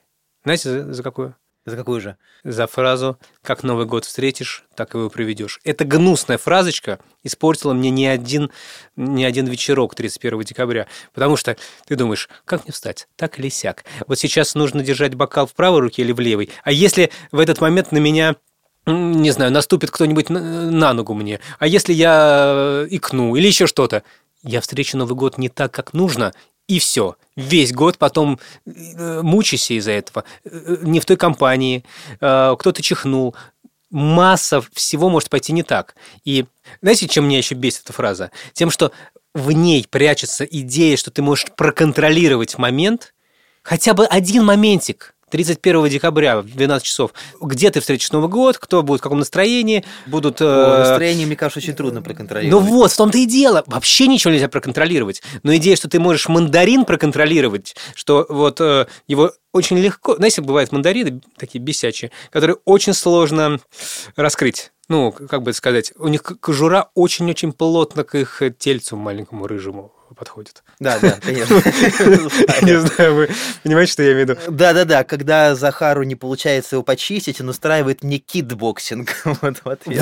Знаете, 0.44 0.70
за, 0.70 0.92
за 0.92 1.02
какую? 1.02 1.37
За 1.64 1.76
какую 1.76 2.00
же? 2.00 2.16
За 2.42 2.66
фразу 2.66 3.18
«Как 3.40 3.62
Новый 3.62 3.87
год 3.87 4.05
встретишь, 4.05 4.64
так 4.74 4.94
его 4.94 5.09
проведешь». 5.09 5.61
Эта 5.62 5.85
гнусная 5.85 6.37
фразочка 6.37 6.98
испортила 7.22 7.72
мне 7.72 7.90
не 7.90 8.09
один, 8.09 8.50
не 8.96 9.24
один 9.24 9.46
вечерок 9.46 9.94
31 9.94 10.40
декабря. 10.40 10.88
Потому 11.14 11.37
что 11.37 11.57
ты 11.87 11.94
думаешь, 11.94 12.28
как 12.44 12.64
мне 12.64 12.72
встать? 12.72 13.07
Так 13.14 13.38
или 13.38 13.48
сяк? 13.48 13.85
Вот 14.09 14.18
сейчас 14.18 14.57
нужно 14.57 14.83
держать 14.83 15.14
бокал 15.14 15.46
в 15.46 15.55
правой 15.55 15.81
руке 15.81 16.02
или 16.02 16.11
в 16.11 16.18
левой. 16.18 16.50
А 16.64 16.72
если 16.72 17.12
в 17.31 17.38
этот 17.38 17.61
момент 17.61 17.92
на 17.92 17.98
меня 17.98 18.35
не 18.85 19.31
знаю, 19.31 19.52
наступит 19.52 19.92
кто-нибудь 19.92 20.28
на 20.28 20.92
ногу 20.92 21.14
мне, 21.14 21.38
а 21.61 21.68
если 21.68 21.92
я 21.92 22.85
икну 22.90 23.37
или 23.37 23.46
еще 23.46 23.68
что-то, 23.68 24.02
я 24.42 24.61
встречу 24.61 24.96
Новый 24.96 25.14
год 25.14 25.38
не 25.38 25.48
так, 25.48 25.72
как 25.72 25.92
нужно, 25.92 26.35
и 26.68 26.79
все. 26.79 27.16
Весь 27.37 27.72
год 27.72 27.98
потом 27.98 28.38
э, 28.66 29.22
мучайся 29.22 29.75
из-за 29.75 29.92
этого. 29.92 30.25
Э, 30.44 30.79
не 30.83 31.01
в 31.01 31.05
той 31.05 31.16
компании, 31.16 31.85
э, 32.20 32.57
кто-то 32.59 32.83
чихнул. 32.83 33.35
Масса 33.90 34.62
всего 34.72 35.11
может 35.11 35.29
пойти 35.29 35.53
не 35.53 35.62
так. 35.62 35.94
И 36.25 36.46
знаете, 36.81 37.09
чем 37.09 37.27
меня 37.27 37.38
еще 37.38 37.55
бесит 37.55 37.85
эта 37.85 37.92
фраза? 37.92 38.31
Тем, 38.55 38.70
что 38.70 38.92
в 39.35 39.51
ней 39.53 39.87
прячется 39.88 40.44
идея, 40.44 40.96
что 40.96 41.11
ты 41.11 41.22
можешь 41.22 41.46
проконтролировать 41.57 42.57
момент, 42.59 43.14
хотя 43.62 43.94
бы 43.94 44.07
один 44.07 44.44
моментик, 44.44 45.14
31 45.32 45.88
декабря 45.88 46.42
в 46.42 46.46
12 46.46 46.86
часов. 46.86 47.12
Где 47.40 47.70
ты 47.70 47.80
встретишь 47.80 48.12
Новый 48.12 48.28
год, 48.28 48.58
кто 48.58 48.82
будет 48.82 49.00
в 49.00 49.02
каком 49.02 49.18
настроении, 49.18 49.82
будут... 50.06 50.42
О, 50.42 50.78
настроение, 50.80 51.26
мне 51.26 51.36
кажется, 51.36 51.58
очень 51.58 51.72
трудно 51.72 52.02
проконтролировать. 52.02 52.64
Ну 52.64 52.70
вот, 52.70 52.92
в 52.92 52.96
том-то 52.96 53.16
и 53.16 53.24
дело. 53.24 53.64
Вообще 53.66 54.06
ничего 54.06 54.32
нельзя 54.32 54.48
проконтролировать. 54.48 55.22
Но 55.42 55.56
идея, 55.56 55.74
что 55.74 55.88
ты 55.88 55.98
можешь 55.98 56.28
мандарин 56.28 56.84
проконтролировать, 56.84 57.74
что 57.94 58.26
вот 58.28 58.60
э, 58.60 58.86
его 59.08 59.32
очень 59.54 59.78
легко... 59.78 60.16
Знаете, 60.16 60.42
бывают 60.42 60.70
мандарины 60.70 61.22
такие 61.38 61.64
бесячие, 61.64 62.10
которые 62.30 62.58
очень 62.66 62.92
сложно 62.92 63.58
раскрыть 64.14 64.70
ну, 64.88 65.10
как 65.10 65.42
бы 65.42 65.54
сказать, 65.54 65.94
у 65.96 66.08
них 66.08 66.22
кожура 66.22 66.90
очень-очень 66.94 67.52
плотно 67.52 68.04
к 68.04 68.14
их 68.14 68.42
тельцу 68.58 68.96
маленькому 68.96 69.46
рыжему 69.46 69.90
подходит. 70.14 70.62
Да, 70.79 70.98
да, 71.01 71.18
конечно. 71.20 71.55
Не 72.62 72.81
знаю, 72.81 73.14
вы 73.14 73.31
понимаете, 73.62 73.92
что 73.92 74.03
я 74.03 74.12
имею 74.12 74.27
в 74.27 74.31
виду? 74.31 74.40
Да-да-да, 74.48 75.05
когда 75.05 75.55
Захару 75.55 76.03
не 76.03 76.14
получается 76.14 76.77
его 76.77 76.83
почистить, 76.83 77.40
он 77.40 77.48
устраивает 77.48 78.03
мне 78.03 78.18
кикбоксинг. 78.18 79.11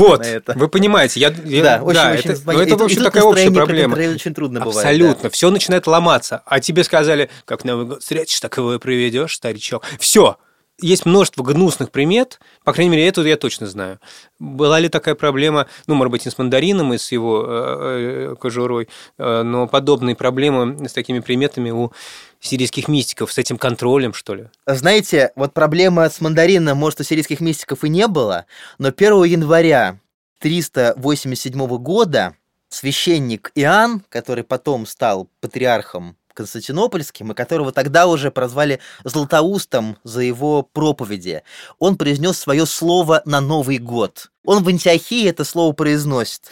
Вот, 0.00 0.26
вы 0.54 0.68
понимаете, 0.68 1.20
я... 1.20 1.30
Да, 1.30 1.82
очень-очень... 1.82 2.42
Ну, 2.44 2.60
это, 2.60 2.76
в 2.76 2.82
общем, 2.82 3.02
такая 3.02 3.22
общая 3.22 3.50
проблема. 3.50 3.94
очень 3.96 4.34
трудно 4.34 4.60
бывает. 4.60 4.76
Абсолютно. 4.76 5.30
Все 5.30 5.50
начинает 5.50 5.86
ломаться. 5.86 6.42
А 6.46 6.60
тебе 6.60 6.84
сказали, 6.84 7.30
как 7.44 7.64
Новый 7.64 7.86
год 7.86 8.02
встретишь, 8.02 8.40
так 8.40 8.56
его 8.56 8.74
и 8.74 8.78
проведешь, 8.78 9.34
старичок. 9.34 9.84
Все 9.98 10.38
есть 10.82 11.06
множество 11.06 11.42
гнусных 11.42 11.90
примет, 11.90 12.40
по 12.64 12.72
крайней 12.72 12.90
мере, 12.90 13.06
эту 13.06 13.24
я 13.24 13.36
точно 13.36 13.66
знаю. 13.66 13.98
Была 14.38 14.78
ли 14.78 14.88
такая 14.88 15.14
проблема, 15.14 15.66
ну, 15.86 15.94
может 15.94 16.10
быть, 16.10 16.24
не 16.24 16.30
с 16.30 16.38
мандарином 16.38 16.92
и 16.94 16.98
с 16.98 17.12
его 17.12 17.44
э, 17.46 18.32
э, 18.32 18.36
кожурой, 18.36 18.88
э, 19.18 19.42
но 19.42 19.66
подобные 19.66 20.16
проблемы 20.16 20.88
с 20.88 20.92
такими 20.92 21.20
приметами 21.20 21.70
у 21.70 21.92
сирийских 22.40 22.88
мистиков, 22.88 23.32
с 23.32 23.38
этим 23.38 23.58
контролем, 23.58 24.14
что 24.14 24.34
ли? 24.34 24.46
Знаете, 24.66 25.32
вот 25.36 25.52
проблема 25.52 26.08
с 26.08 26.20
мандарином, 26.20 26.78
может, 26.78 27.00
у 27.00 27.04
сирийских 27.04 27.40
мистиков 27.40 27.84
и 27.84 27.88
не 27.88 28.06
было, 28.06 28.46
но 28.78 28.88
1 28.88 29.24
января 29.24 29.98
387 30.40 31.66
года 31.78 32.34
священник 32.70 33.52
Иоанн, 33.54 34.02
который 34.08 34.44
потом 34.44 34.86
стал 34.86 35.28
патриархом 35.40 36.16
Константинопольским, 36.40 37.32
и 37.32 37.34
которого 37.34 37.70
тогда 37.70 38.06
уже 38.06 38.30
прозвали 38.30 38.80
Златоустом 39.04 39.98
за 40.04 40.22
его 40.22 40.62
проповеди. 40.62 41.42
Он 41.78 41.98
произнес 41.98 42.38
свое 42.38 42.64
слово 42.64 43.20
на 43.26 43.42
Новый 43.42 43.76
год. 43.76 44.30
Он 44.44 44.62
в 44.62 44.68
Антиохии 44.68 45.28
это 45.28 45.44
слово 45.44 45.72
произносит. 45.72 46.42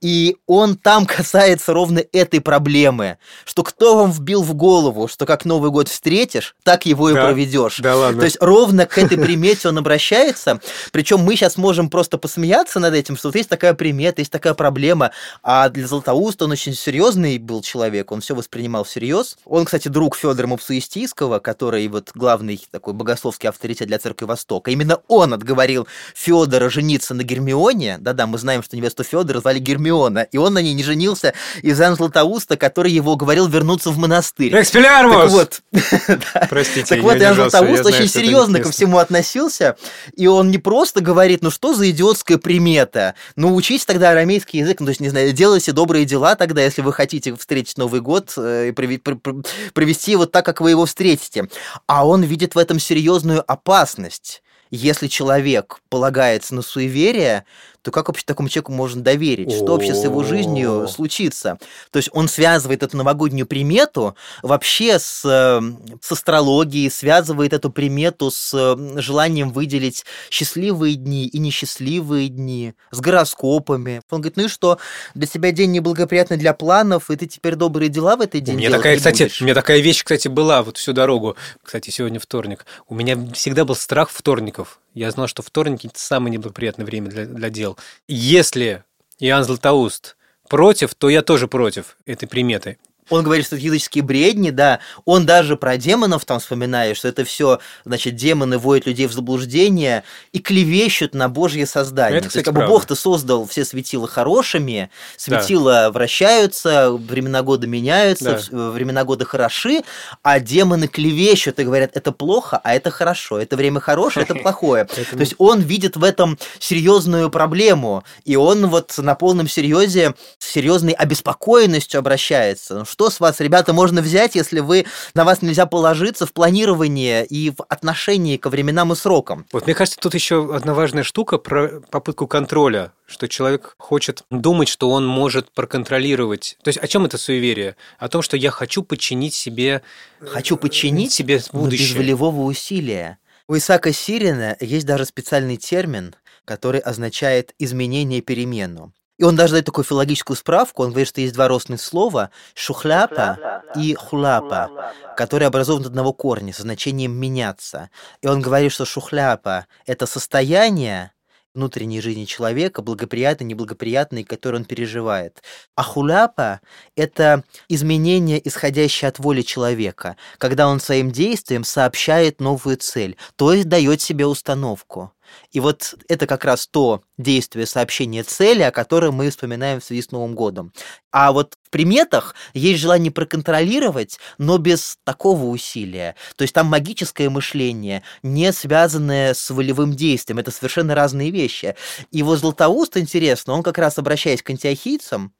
И 0.00 0.36
он 0.46 0.76
там 0.76 1.06
касается 1.06 1.72
ровно 1.72 2.02
этой 2.12 2.40
проблемы, 2.40 3.18
что 3.44 3.62
кто 3.62 3.96
вам 3.96 4.12
вбил 4.12 4.42
в 4.42 4.54
голову, 4.54 5.08
что 5.08 5.26
как 5.26 5.44
Новый 5.44 5.70
год 5.70 5.88
встретишь, 5.88 6.54
так 6.62 6.86
его 6.86 7.10
и 7.10 7.14
да, 7.14 7.24
проведешь. 7.24 7.78
Да 7.78 7.96
ладно. 7.96 8.20
То 8.20 8.24
есть 8.24 8.38
ровно 8.40 8.86
к 8.86 8.98
этой 8.98 9.18
примете 9.18 9.68
он 9.68 9.78
обращается. 9.78 10.60
Причем 10.92 11.20
мы 11.20 11.34
сейчас 11.36 11.56
можем 11.56 11.90
просто 11.90 12.18
посмеяться 12.18 12.80
над 12.80 12.94
этим, 12.94 13.16
что 13.16 13.28
вот 13.28 13.36
есть 13.36 13.48
такая 13.48 13.74
примета, 13.74 14.20
есть 14.20 14.32
такая 14.32 14.54
проблема. 14.54 15.10
А 15.42 15.68
для 15.68 15.86
Златоуста 15.86 16.44
он 16.44 16.52
очень 16.52 16.74
серьезный 16.74 17.38
был 17.38 17.62
человек, 17.62 18.12
он 18.12 18.20
все 18.20 18.34
воспринимал 18.34 18.84
всерьез. 18.84 19.36
Он, 19.44 19.64
кстати, 19.64 19.88
друг 19.88 20.16
Федора 20.16 20.46
Мапсуистийского, 20.46 21.38
который 21.38 21.86
вот 21.88 22.10
главный 22.14 22.64
такой 22.70 22.94
богословский 22.94 23.48
авторитет 23.48 23.88
для 23.88 23.98
Церкви 23.98 24.26
Востока. 24.26 24.70
Именно 24.70 25.00
он 25.08 25.34
отговорил 25.34 25.88
Федора 26.14 26.68
жениться 26.68 27.14
на 27.14 27.24
Гермионе. 27.38 27.98
Да-да, 28.00 28.26
мы 28.26 28.38
знаем, 28.38 28.62
что 28.62 28.76
невесту 28.76 29.04
Федора 29.04 29.40
звали 29.40 29.58
Гермиона 29.58 30.26
и 30.30 30.36
он 30.36 30.54
на 30.54 30.62
ней 30.62 30.74
не 30.74 30.82
женился 30.82 31.34
из-за 31.62 31.94
Златоуста, 31.94 32.56
который 32.56 32.92
его 32.92 33.16
говорил 33.16 33.48
вернуться 33.48 33.90
в 33.90 33.98
монастырь. 33.98 34.52
Экспелярмус! 34.60 35.16
Так 35.16 35.30
вот, 35.30 35.62
Простите, 36.50 36.96
так 36.96 37.02
вот, 37.02 37.16
Иоанн 37.16 37.36
Златоуст 37.36 37.86
очень 37.86 38.08
серьезно 38.08 38.60
ко 38.60 38.70
всему 38.70 38.98
относился, 38.98 39.76
и 40.16 40.26
он 40.26 40.50
не 40.50 40.58
просто 40.58 41.00
говорит, 41.00 41.42
ну 41.42 41.50
что 41.50 41.74
за 41.74 41.90
идиотская 41.90 42.38
примета, 42.38 43.14
ну 43.36 43.54
учите 43.54 43.84
тогда 43.86 44.10
арамейский 44.10 44.60
язык, 44.60 44.80
ну 44.80 44.86
то 44.86 44.90
есть, 44.90 45.00
не 45.00 45.08
знаю, 45.08 45.32
делайте 45.32 45.72
добрые 45.72 46.04
дела 46.04 46.34
тогда, 46.34 46.62
если 46.62 46.82
вы 46.82 46.92
хотите 46.92 47.34
встретить 47.34 47.78
Новый 47.78 48.00
год 48.00 48.32
э, 48.36 48.68
и 48.68 48.72
провести 48.72 50.12
его 50.12 50.26
так, 50.26 50.44
как 50.44 50.60
вы 50.60 50.70
его 50.70 50.86
встретите. 50.86 51.48
А 51.86 52.06
он 52.06 52.22
видит 52.22 52.54
в 52.54 52.58
этом 52.58 52.78
серьезную 52.78 53.44
опасность 53.50 54.42
если 54.70 55.06
человек 55.08 55.80
полагается 55.88 56.54
на 56.54 56.62
суеверие, 56.62 57.44
то 57.82 57.90
как 57.90 58.08
вообще 58.08 58.24
такому 58.26 58.48
человеку 58.48 58.72
можно 58.72 59.02
доверить? 59.02 59.52
Что 59.52 59.72
вообще 59.72 59.94
с 59.94 60.04
его 60.04 60.22
жизнью 60.24 60.88
случится? 60.88 61.58
То 61.90 61.98
есть 61.98 62.08
он 62.12 62.28
связывает 62.28 62.82
эту 62.82 62.96
новогоднюю 62.96 63.46
примету 63.46 64.16
вообще 64.42 64.98
с, 64.98 65.24
эм, 65.24 65.78
с 66.00 66.12
астрологией, 66.12 66.90
связывает 66.90 67.52
эту 67.52 67.70
примету 67.70 68.30
с 68.30 68.52
эм, 68.54 69.00
желанием 69.00 69.50
выделить 69.50 70.04
счастливые 70.30 70.96
дни 70.96 71.26
и 71.26 71.38
несчастливые 71.38 72.28
дни, 72.28 72.74
с 72.90 73.00
гороскопами. 73.00 74.02
Он 74.10 74.20
говорит, 74.20 74.36
ну 74.36 74.44
и 74.44 74.48
что, 74.48 74.78
для 75.14 75.26
тебя 75.26 75.52
день 75.52 75.72
неблагоприятный 75.72 76.36
для 76.36 76.54
планов, 76.54 77.10
и 77.10 77.16
ты 77.16 77.26
теперь 77.26 77.54
добрые 77.54 77.88
дела 77.88 78.16
в 78.16 78.20
этот 78.20 78.42
день 78.42 78.56
у 78.56 78.58
меня 78.58 78.70
такая, 78.70 78.96
кстати, 78.96 79.24
будешь? 79.24 79.40
У 79.40 79.44
меня 79.44 79.54
такая 79.54 79.80
вещь, 79.80 80.02
кстати, 80.02 80.28
была 80.28 80.62
вот 80.62 80.76
всю 80.76 80.92
дорогу. 80.92 81.36
Кстати, 81.62 81.90
сегодня 81.90 82.20
вторник. 82.20 82.66
У 82.88 82.94
меня 82.94 83.16
всегда 83.34 83.64
был 83.64 83.74
страх 83.74 84.10
вторников. 84.10 84.80
Я 84.98 85.12
знал, 85.12 85.28
что 85.28 85.42
вторники– 85.42 85.86
это 85.88 86.00
самое 86.00 86.32
неблагоприятное 86.32 86.84
время 86.84 87.08
для, 87.08 87.24
для 87.24 87.50
дел. 87.50 87.78
Если 88.08 88.82
Иоанн 89.20 89.44
Златоуст 89.44 90.16
против, 90.48 90.96
то 90.96 91.08
я 91.08 91.22
тоже 91.22 91.46
против 91.46 91.96
этой 92.04 92.26
приметы. 92.26 92.78
Он 93.10 93.22
говорит, 93.22 93.46
что 93.46 93.56
это 93.56 93.64
языческие 93.64 94.04
бредни, 94.04 94.50
да. 94.50 94.80
Он 95.04 95.26
даже 95.26 95.56
про 95.56 95.76
демонов 95.76 96.24
там 96.24 96.40
вспоминает, 96.40 96.96
что 96.96 97.08
это 97.08 97.24
все, 97.24 97.60
значит, 97.84 98.16
демоны 98.16 98.58
вводят 98.58 98.86
людей 98.86 99.06
в 99.06 99.12
заблуждение 99.12 100.04
и 100.32 100.38
клевещут 100.38 101.14
на 101.14 101.28
Божье 101.28 101.66
создание. 101.66 102.18
Это, 102.18 102.28
кстати, 102.28 102.44
То 102.44 102.50
есть, 102.50 102.56
как 102.56 102.66
бы 102.66 102.72
Бог-то 102.72 102.94
создал 102.94 103.46
все 103.46 103.64
светила 103.64 104.06
хорошими, 104.06 104.90
светила 105.16 105.72
да. 105.72 105.90
вращаются, 105.90 106.90
времена 106.92 107.42
года 107.42 107.66
меняются, 107.66 108.40
да. 108.50 108.70
времена 108.70 109.04
года 109.04 109.24
хороши, 109.24 109.82
а 110.22 110.40
демоны 110.40 110.88
клевещут 110.88 111.58
и 111.58 111.64
говорят, 111.64 111.92
это 111.94 112.12
плохо, 112.12 112.60
а 112.62 112.74
это 112.74 112.90
хорошо, 112.90 113.38
это 113.38 113.56
время 113.56 113.80
хорошее, 113.80 114.24
это 114.24 114.34
плохое. 114.42 114.84
То 114.84 115.18
есть 115.18 115.34
он 115.38 115.60
видит 115.60 115.96
в 115.96 116.04
этом 116.04 116.38
серьезную 116.58 117.30
проблему, 117.30 118.04
и 118.24 118.36
он 118.36 118.66
вот 118.66 118.94
на 118.98 119.14
полном 119.14 119.48
серьезе, 119.48 120.14
с 120.38 120.46
серьезной 120.46 120.92
обеспокоенностью 120.92 121.98
обращается 121.98 122.84
что 122.98 123.10
с 123.10 123.20
вас, 123.20 123.38
ребята, 123.38 123.72
можно 123.72 124.02
взять, 124.02 124.34
если 124.34 124.58
вы 124.58 124.84
на 125.14 125.24
вас 125.24 125.40
нельзя 125.40 125.66
положиться 125.66 126.26
в 126.26 126.32
планировании 126.32 127.24
и 127.24 127.50
в 127.50 127.62
отношении 127.68 128.38
ко 128.38 128.50
временам 128.50 128.92
и 128.92 128.96
срокам? 128.96 129.46
Вот 129.52 129.66
мне 129.66 129.74
кажется, 129.76 130.00
тут 130.00 130.14
еще 130.14 130.52
одна 130.52 130.74
важная 130.74 131.04
штука 131.04 131.38
про 131.38 131.80
попытку 131.92 132.26
контроля, 132.26 132.90
что 133.06 133.28
человек 133.28 133.76
хочет 133.78 134.24
думать, 134.32 134.66
что 134.66 134.90
он 134.90 135.06
может 135.06 135.52
проконтролировать. 135.52 136.58
То 136.64 136.70
есть 136.70 136.78
о 136.80 136.88
чем 136.88 137.04
это 137.04 137.18
суеверие? 137.18 137.76
О 138.00 138.08
том, 138.08 138.20
что 138.20 138.36
я 138.36 138.50
хочу 138.50 138.82
подчинить 138.82 139.34
себе... 139.34 139.82
Хочу 140.20 140.56
подчинить 140.56 141.12
себе 141.12 141.40
будущее. 141.52 141.90
без 141.90 141.96
волевого 141.96 142.42
усилия. 142.42 143.18
У 143.46 143.56
Исаака 143.56 143.92
Сирина 143.92 144.56
есть 144.58 144.86
даже 144.86 145.04
специальный 145.04 145.56
термин, 145.56 146.16
который 146.44 146.80
означает 146.80 147.54
изменение 147.60 148.22
перемену. 148.22 148.92
И 149.18 149.24
он 149.24 149.34
даже 149.34 149.52
дает 149.52 149.66
такую 149.66 149.84
филологическую 149.84 150.36
справку, 150.36 150.84
он 150.84 150.90
говорит, 150.90 151.08
что 151.08 151.20
есть 151.20 151.34
два 151.34 151.48
родственных 151.48 151.80
слова 151.80 152.30
«шухляпа» 152.54 153.62
и 153.74 153.94
«хулапа», 153.94 154.92
которые 155.16 155.48
образованы 155.48 155.82
от 155.82 155.88
одного 155.88 156.12
корня 156.12 156.52
со 156.52 156.62
значением 156.62 157.12
«меняться». 157.12 157.90
И 158.22 158.28
он 158.28 158.40
говорит, 158.40 158.70
что 158.72 158.84
«шухляпа»— 158.84 159.66
это 159.86 160.06
состояние, 160.06 161.12
внутренней 161.54 162.00
жизни 162.00 162.24
человека, 162.24 162.82
благоприятные, 162.82 163.48
неблагоприятные, 163.48 164.24
которые 164.24 164.60
он 164.60 164.64
переживает. 164.64 165.42
А 165.74 165.82
хуляпа— 165.82 166.60
это 166.96 167.42
изменение, 167.68 168.46
исходящее 168.46 169.08
от 169.08 169.18
воли 169.18 169.42
человека, 169.42 170.16
когда 170.38 170.68
он 170.68 170.78
своим 170.78 171.10
действием 171.10 171.64
сообщает 171.64 172.40
новую 172.40 172.76
цель, 172.76 173.16
то 173.34 173.52
есть 173.52 173.68
дает 173.68 174.00
себе 174.00 174.26
установку. 174.26 175.12
И 175.50 175.60
вот 175.60 175.94
это 176.08 176.26
как 176.26 176.44
раз 176.44 176.66
то 176.66 177.02
действие 177.16 177.66
сообщения 177.66 178.22
цели, 178.22 178.62
о 178.62 178.70
котором 178.70 179.14
мы 179.14 179.30
вспоминаем 179.30 179.80
в 179.80 179.84
связи 179.84 180.02
с 180.02 180.10
Новым 180.10 180.34
годом. 180.34 180.72
А 181.10 181.32
вот 181.32 181.56
в 181.64 181.70
приметах 181.70 182.34
есть 182.54 182.80
желание 182.80 183.10
проконтролировать, 183.10 184.18
но 184.38 184.58
без 184.58 184.98
такого 185.04 185.46
усилия. 185.46 186.14
То 186.36 186.42
есть 186.42 186.54
там 186.54 186.66
магическое 186.66 187.28
мышление, 187.28 188.02
не 188.22 188.52
связанное 188.52 189.34
с 189.34 189.50
волевым 189.50 189.94
действием. 189.94 190.38
Это 190.38 190.50
совершенно 190.50 190.94
разные 190.94 191.30
вещи. 191.30 191.76
И 192.10 192.22
вот 192.22 192.38
Златоуст, 192.38 192.96
интересно, 192.96 193.54
он 193.54 193.62
как 193.62 193.78
раз 193.78 193.98
обращаясь 193.98 194.42
к 194.42 194.50
антиохийцам, 194.50 195.32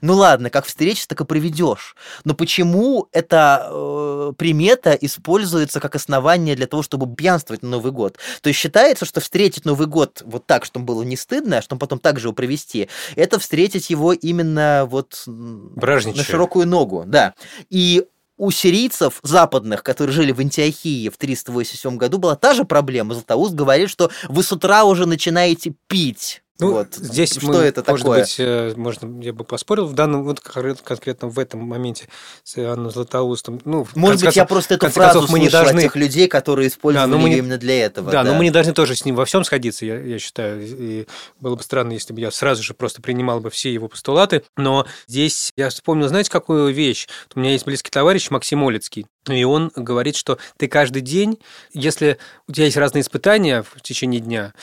ну 0.00 0.14
ладно, 0.14 0.50
как 0.50 0.66
встретишь, 0.66 1.06
так 1.06 1.20
и 1.20 1.24
проведешь. 1.24 1.96
Но 2.24 2.34
почему 2.34 3.08
эта 3.12 3.68
э, 3.70 4.32
примета 4.36 4.92
используется 4.92 5.80
как 5.80 5.94
основание 5.94 6.56
для 6.56 6.66
того, 6.66 6.82
чтобы 6.82 7.14
пьянствовать 7.14 7.62
на 7.62 7.70
Новый 7.70 7.92
год? 7.92 8.18
То 8.40 8.48
есть 8.48 8.58
считается, 8.60 9.04
что 9.04 9.20
встретить 9.20 9.64
Новый 9.64 9.86
год 9.86 10.22
вот 10.24 10.46
так, 10.46 10.64
чтобы 10.64 10.86
было 10.86 11.02
не 11.02 11.16
стыдно, 11.16 11.58
а 11.58 11.62
чтобы 11.62 11.80
потом 11.80 11.98
так 11.98 12.18
же 12.18 12.28
его 12.28 12.34
провести, 12.34 12.88
это 13.14 13.38
встретить 13.38 13.90
его 13.90 14.12
именно 14.12 14.86
вот 14.88 15.22
на 15.26 16.24
широкую 16.24 16.66
ногу, 16.66 17.04
да. 17.06 17.34
И 17.70 18.06
у 18.38 18.50
сирийцев 18.50 19.20
западных, 19.22 19.82
которые 19.82 20.14
жили 20.14 20.32
в 20.32 20.40
Антиохии 20.40 21.08
в 21.08 21.16
387 21.16 21.96
году, 21.96 22.18
была 22.18 22.36
та 22.36 22.54
же 22.54 22.64
проблема. 22.64 23.14
Златоуст 23.14 23.54
говорит, 23.54 23.90
что 23.90 24.10
вы 24.28 24.42
с 24.42 24.52
утра 24.52 24.84
уже 24.84 25.06
начинаете 25.06 25.74
пить. 25.88 26.42
Ну, 26.58 26.72
вот. 26.72 26.94
здесь 26.94 27.32
что 27.32 27.46
мы, 27.46 27.56
это 27.56 27.84
может 27.86 28.04
такое? 28.04 28.20
быть, 28.20 28.36
э, 28.38 28.72
можно, 28.76 29.22
я 29.22 29.32
бы 29.34 29.44
поспорил 29.44 29.84
в 29.86 29.92
данном, 29.92 30.24
вот 30.24 30.40
конкретно 30.40 31.28
в 31.28 31.38
этом 31.38 31.60
моменте 31.60 32.08
с 32.44 32.58
Иоанном 32.58 32.90
Златоустом. 32.90 33.60
Ну, 33.64 33.86
может 33.94 34.16
быть, 34.16 34.24
концов, 34.24 34.36
я 34.36 34.44
просто 34.46 34.74
эту 34.74 34.88
фразу 34.88 35.26
мы 35.28 35.38
не 35.38 35.50
должны... 35.50 35.76
от 35.76 35.82
тех 35.82 35.96
людей, 35.96 36.28
которые 36.28 36.68
использовали 36.68 37.10
да, 37.10 37.18
мы 37.18 37.28
не... 37.28 37.38
именно 37.38 37.58
для 37.58 37.84
этого. 37.84 38.10
Да, 38.10 38.22
да, 38.22 38.30
но 38.30 38.38
мы 38.38 38.44
не 38.44 38.50
должны 38.50 38.72
тоже 38.72 38.96
с 38.96 39.04
ним 39.04 39.16
во 39.16 39.26
всем 39.26 39.44
сходиться, 39.44 39.84
я, 39.84 40.00
я 40.00 40.18
считаю. 40.18 40.66
И 40.66 41.06
было 41.40 41.56
бы 41.56 41.62
странно, 41.62 41.92
если 41.92 42.14
бы 42.14 42.20
я 42.20 42.30
сразу 42.30 42.62
же 42.62 42.72
просто 42.72 43.02
принимал 43.02 43.40
бы 43.40 43.50
все 43.50 43.72
его 43.72 43.88
постулаты. 43.88 44.42
Но 44.56 44.86
здесь 45.06 45.52
я 45.56 45.68
вспомнил, 45.68 46.08
знаете, 46.08 46.30
какую 46.30 46.72
вещь? 46.72 47.06
У 47.34 47.40
меня 47.40 47.52
есть 47.52 47.66
близкий 47.66 47.90
товарищ 47.90 48.30
Максим 48.30 48.64
Олицкий. 48.64 49.06
И 49.28 49.44
он 49.44 49.72
говорит, 49.74 50.16
что 50.16 50.38
ты 50.56 50.68
каждый 50.68 51.02
день, 51.02 51.38
если 51.72 52.18
у 52.48 52.52
тебя 52.52 52.66
есть 52.66 52.76
разные 52.76 53.02
испытания 53.02 53.62
в 53.62 53.80
течение 53.82 54.20
дня, 54.20 54.54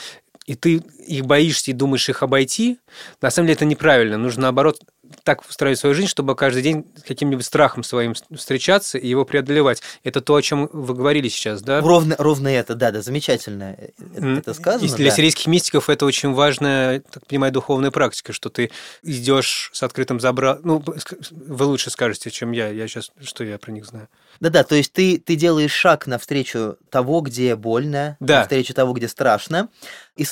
и 0.44 0.54
ты 0.54 0.82
их 1.06 1.24
боишься 1.24 1.70
и 1.70 1.74
думаешь 1.74 2.08
их 2.08 2.22
обойти, 2.22 2.78
на 3.20 3.30
самом 3.30 3.46
деле 3.46 3.56
это 3.56 3.64
неправильно. 3.64 4.18
Нужно, 4.18 4.42
наоборот, 4.42 4.78
так 5.22 5.46
устроить 5.48 5.78
свою 5.78 5.94
жизнь, 5.94 6.08
чтобы 6.08 6.34
каждый 6.34 6.62
день 6.62 6.86
с 6.96 7.02
каким-нибудь 7.02 7.44
страхом 7.44 7.82
своим 7.82 8.14
встречаться 8.34 8.98
и 8.98 9.06
его 9.06 9.24
преодолевать. 9.24 9.82
Это 10.02 10.20
то, 10.20 10.34
о 10.34 10.42
чем 10.42 10.68
вы 10.72 10.94
говорили 10.94 11.28
сейчас, 11.28 11.62
да? 11.62 11.80
Ровно, 11.80 12.16
ровно 12.18 12.48
это, 12.48 12.74
да, 12.74 12.90
да, 12.90 13.02
замечательно. 13.02 13.76
Это, 14.14 14.26
это 14.26 14.54
сказано. 14.54 14.86
И 14.86 14.94
для 14.94 15.10
да. 15.10 15.16
сирийских 15.16 15.46
мистиков 15.46 15.88
это 15.88 16.06
очень 16.06 16.32
важная, 16.32 17.00
так 17.00 17.26
понимаю, 17.26 17.52
духовная 17.52 17.90
практика, 17.90 18.32
что 18.32 18.50
ты 18.50 18.70
идешь 19.02 19.70
с 19.72 19.82
открытым 19.82 20.20
забра... 20.20 20.58
Ну, 20.62 20.82
вы 21.30 21.64
лучше 21.64 21.90
скажете, 21.90 22.30
чем 22.30 22.52
я. 22.52 22.68
Я 22.68 22.88
сейчас, 22.88 23.10
что 23.22 23.44
я 23.44 23.58
про 23.58 23.72
них 23.72 23.86
знаю. 23.86 24.08
Да-да, 24.40 24.64
то 24.64 24.74
есть 24.74 24.92
ты, 24.92 25.18
ты 25.18 25.36
делаешь 25.36 25.72
шаг 25.72 26.06
навстречу 26.06 26.76
того, 26.90 27.20
где 27.20 27.54
больно, 27.56 28.16
да. 28.20 28.38
навстречу 28.38 28.74
того, 28.74 28.92
где 28.92 29.08
страшно. 29.08 29.68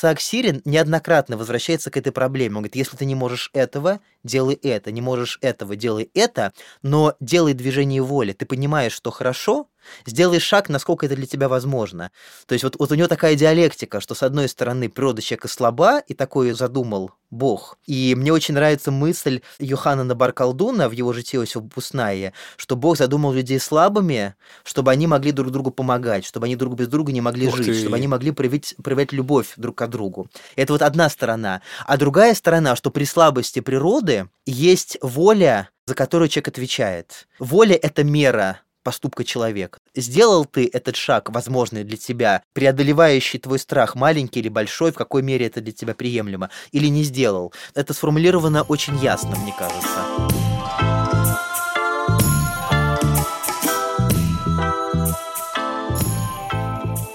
Исаак 0.03 0.21
Сирин 0.21 0.63
неоднократно 0.65 1.37
возвращается 1.37 1.89
к 1.89 1.97
этой 1.97 2.11
проблеме. 2.11 2.57
Он 2.57 2.63
говорит, 2.63 2.75
если 2.75 2.97
ты 2.97 3.05
не 3.05 3.15
можешь 3.15 3.51
этого, 3.53 4.01
делай 4.25 4.57
это, 4.57 4.91
не 4.91 5.01
можешь 5.01 5.39
этого, 5.43 5.77
делай 5.77 6.11
это, 6.13 6.53
но 6.83 7.15
делай 7.21 7.55
движение 7.55 8.03
воли. 8.03 8.33
Ты 8.33 8.45
понимаешь, 8.45 8.95
что 8.95 9.13
хорошо, 9.13 9.69
Сделай 10.07 10.41
шаг, 10.41 10.69
насколько 10.69 11.07
это 11.07 11.17
для 11.17 11.27
тебя 11.27 11.49
возможно. 11.49 12.11
То 12.47 12.55
есть 12.55 12.65
вот, 12.65 12.77
вот 12.79 12.91
у 12.93 12.95
него 12.95 13.09
такая 13.09 13.35
диалектика, 13.35 14.01
что 14.01 14.15
с 14.15 14.23
одной 14.23 14.49
стороны 14.49 14.89
природа 14.89 15.23
человека 15.23 15.49
слаба, 15.49 15.99
и 16.01 16.15
такое 16.15 16.55
задумал 16.55 17.13
Бог. 17.33 17.79
И 17.87 18.15
мне 18.15 18.33
очень 18.33 18.55
нравится 18.55 18.91
мысль 18.91 19.41
Йохана 19.59 20.05
Набаркалдуна 20.05 20.89
в 20.89 20.93
его 20.93 21.13
житии 21.13 21.33
Пуснае, 21.61 22.35
что 22.57 22.77
Бог 22.77 22.99
задумал 22.99 23.33
людей 23.33 23.59
слабыми, 23.59 24.35
чтобы 24.65 24.91
они 24.91 25.07
могли 25.07 25.33
друг 25.33 25.51
другу 25.51 25.71
помогать, 25.71 26.27
чтобы 26.27 26.47
они 26.47 26.57
друг 26.57 26.75
без 26.75 26.89
друга 26.89 27.11
не 27.11 27.23
могли 27.23 27.49
Ух 27.49 27.57
жить, 27.57 27.67
ты. 27.67 27.75
чтобы 27.75 27.97
они 27.97 28.07
могли 28.07 28.31
проявить, 28.33 28.75
проявить 28.83 29.13
любовь 29.13 29.55
друг 29.57 29.77
к 29.77 29.87
другу. 29.87 30.29
Это 30.57 30.75
вот 30.75 30.83
одна 30.83 31.09
сторона. 31.09 31.63
А 31.87 31.97
другая 31.97 32.35
сторона, 32.35 32.77
что 32.77 32.91
при 32.91 33.05
слабости 33.05 33.61
природы 33.61 34.29
есть 34.45 34.99
воля, 35.01 35.71
за 35.87 35.95
которую 35.95 36.29
человек 36.29 36.49
отвечает. 36.49 37.29
Воля– 37.39 37.75
это 37.83 38.05
мера 38.05 38.61
поступка 38.83 39.25
человека. 39.25 39.79
Сделал 39.95 40.45
ты 40.45 40.69
этот 40.73 40.97
шаг, 40.97 41.31
возможный 41.31 41.85
для 41.85 41.97
тебя, 41.97 42.43
преодолевающий 42.53 43.39
твой 43.39 43.59
страх, 43.59 43.95
маленький 43.95 44.41
или 44.41 44.49
большой, 44.49 44.93
в 44.93 44.97
какой 44.97 45.23
мере 45.23 45.47
это 45.47 45.61
для 45.61 45.73
тебя 45.73 45.95
приемлемо, 45.95 46.51
или 46.73 46.87
не 46.87 47.05
сделал? 47.05 47.53
Это 47.75 47.95
сформулировано 47.95 48.63
очень 48.63 48.97
ясно, 48.99 49.37
мне 49.37 49.55
кажется. 49.59 50.43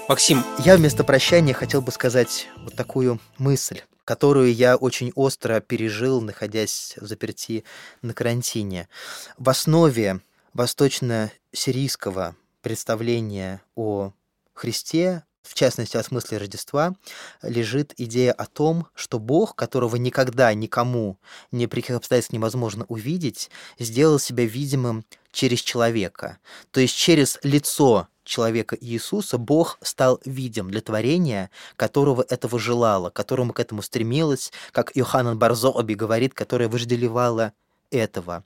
Максим. 0.08 0.42
Я 0.64 0.76
вместо 0.76 1.04
прощания 1.04 1.52
хотел 1.52 1.82
бы 1.82 1.92
сказать 1.92 2.48
вот 2.64 2.74
такую 2.74 3.20
мысль 3.36 3.82
которую 4.08 4.54
я 4.54 4.76
очень 4.76 5.12
остро 5.16 5.60
пережил, 5.60 6.22
находясь 6.22 6.94
в 6.96 7.06
заперти 7.06 7.64
на 8.00 8.14
карантине. 8.14 8.88
В 9.36 9.50
основе 9.50 10.20
восточно-сирийского 10.54 12.36
представления 12.62 13.62
о 13.74 14.12
Христе, 14.54 15.24
в 15.42 15.54
частности 15.54 15.96
о 15.96 16.02
смысле 16.02 16.38
Рождества, 16.38 16.94
лежит 17.42 17.94
идея 17.96 18.32
о 18.32 18.46
том, 18.46 18.86
что 18.94 19.18
Бог, 19.18 19.54
которого 19.54 19.96
никогда 19.96 20.52
никому 20.52 21.18
ни 21.52 21.66
при 21.66 21.80
каких 21.80 21.96
обстоятельствах 21.96 22.34
невозможно 22.34 22.84
увидеть, 22.88 23.50
сделал 23.78 24.18
себя 24.18 24.44
видимым 24.44 25.04
через 25.32 25.60
человека. 25.60 26.38
То 26.70 26.80
есть 26.80 26.96
через 26.96 27.38
лицо 27.42 28.08
человека 28.24 28.76
Иисуса 28.78 29.38
Бог 29.38 29.78
стал 29.82 30.20
видим 30.24 30.70
для 30.70 30.80
творения, 30.80 31.50
которого 31.76 32.24
этого 32.28 32.58
желало, 32.58 33.10
которому 33.10 33.52
к 33.52 33.60
этому 33.60 33.82
стремилось, 33.82 34.52
как 34.72 34.94
Йоханан 34.94 35.38
Барзоби 35.38 35.94
говорит, 35.94 36.34
которое 36.34 36.68
вожделевало 36.68 37.52
этого. 37.90 38.44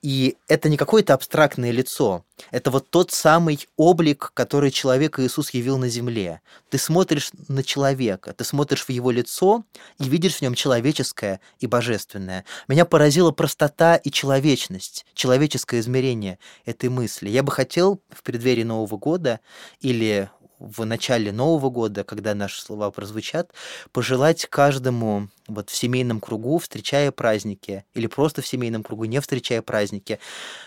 И 0.00 0.36
это 0.46 0.68
не 0.68 0.76
какое-то 0.76 1.14
абстрактное 1.14 1.72
лицо, 1.72 2.24
это 2.50 2.70
вот 2.70 2.88
тот 2.90 3.10
самый 3.10 3.66
облик, 3.76 4.30
который 4.32 4.70
человек 4.70 5.18
Иисус 5.18 5.50
явил 5.50 5.76
на 5.76 5.88
земле. 5.88 6.40
Ты 6.70 6.78
смотришь 6.78 7.32
на 7.48 7.64
человека, 7.64 8.32
ты 8.32 8.44
смотришь 8.44 8.84
в 8.84 8.90
его 8.90 9.10
лицо 9.10 9.64
и 9.98 10.04
видишь 10.04 10.36
в 10.36 10.42
нем 10.42 10.54
человеческое 10.54 11.40
и 11.58 11.66
божественное. 11.66 12.44
Меня 12.68 12.84
поразила 12.84 13.32
простота 13.32 13.96
и 13.96 14.10
человечность, 14.10 15.04
человеческое 15.14 15.80
измерение 15.80 16.38
этой 16.64 16.90
мысли. 16.90 17.28
Я 17.28 17.42
бы 17.42 17.50
хотел 17.50 18.00
в 18.10 18.22
преддверии 18.22 18.62
Нового 18.62 18.96
года 18.98 19.40
или 19.80 20.30
в 20.58 20.84
начале 20.84 21.32
Нового 21.32 21.70
года, 21.70 22.04
когда 22.04 22.34
наши 22.34 22.60
слова 22.60 22.90
прозвучат, 22.90 23.52
пожелать 23.92 24.46
каждому 24.46 25.28
вот 25.46 25.70
в 25.70 25.76
семейном 25.76 26.20
кругу, 26.20 26.58
встречая 26.58 27.12
праздники, 27.12 27.84
или 27.94 28.06
просто 28.06 28.42
в 28.42 28.46
семейном 28.46 28.82
кругу, 28.82 29.04
не 29.04 29.20
встречая 29.20 29.62
праздники, 29.62 30.18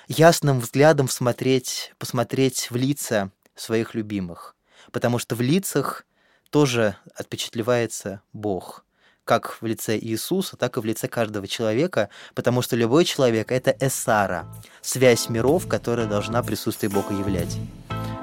ясным 0.07 0.59
взглядом 0.59 1.09
смотреть, 1.09 1.93
посмотреть 1.97 2.71
в 2.71 2.75
лица 2.75 3.31
своих 3.55 3.93
любимых. 3.93 4.55
Потому 4.91 5.19
что 5.19 5.35
в 5.35 5.41
лицах 5.41 6.05
тоже 6.49 6.95
отпечатлевается 7.15 8.21
Бог 8.33 8.85
как 9.23 9.61
в 9.61 9.65
лице 9.65 9.97
Иисуса, 9.97 10.57
так 10.57 10.75
и 10.75 10.79
в 10.81 10.83
лице 10.83 11.07
каждого 11.07 11.47
человека, 11.47 12.09
потому 12.33 12.61
что 12.61 12.75
любой 12.75 13.05
человек— 13.05 13.51
это 13.53 13.73
эссара, 13.79 14.45
связь 14.81 15.29
миров, 15.29 15.67
которая 15.67 16.07
должна 16.07 16.43
присутствие 16.43 16.89
Бога 16.89 17.13
являть 17.13 17.55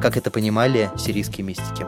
как 0.00 0.16
это 0.16 0.30
понимали 0.30 0.90
сирийские 0.96 1.44
мистики. 1.44 1.86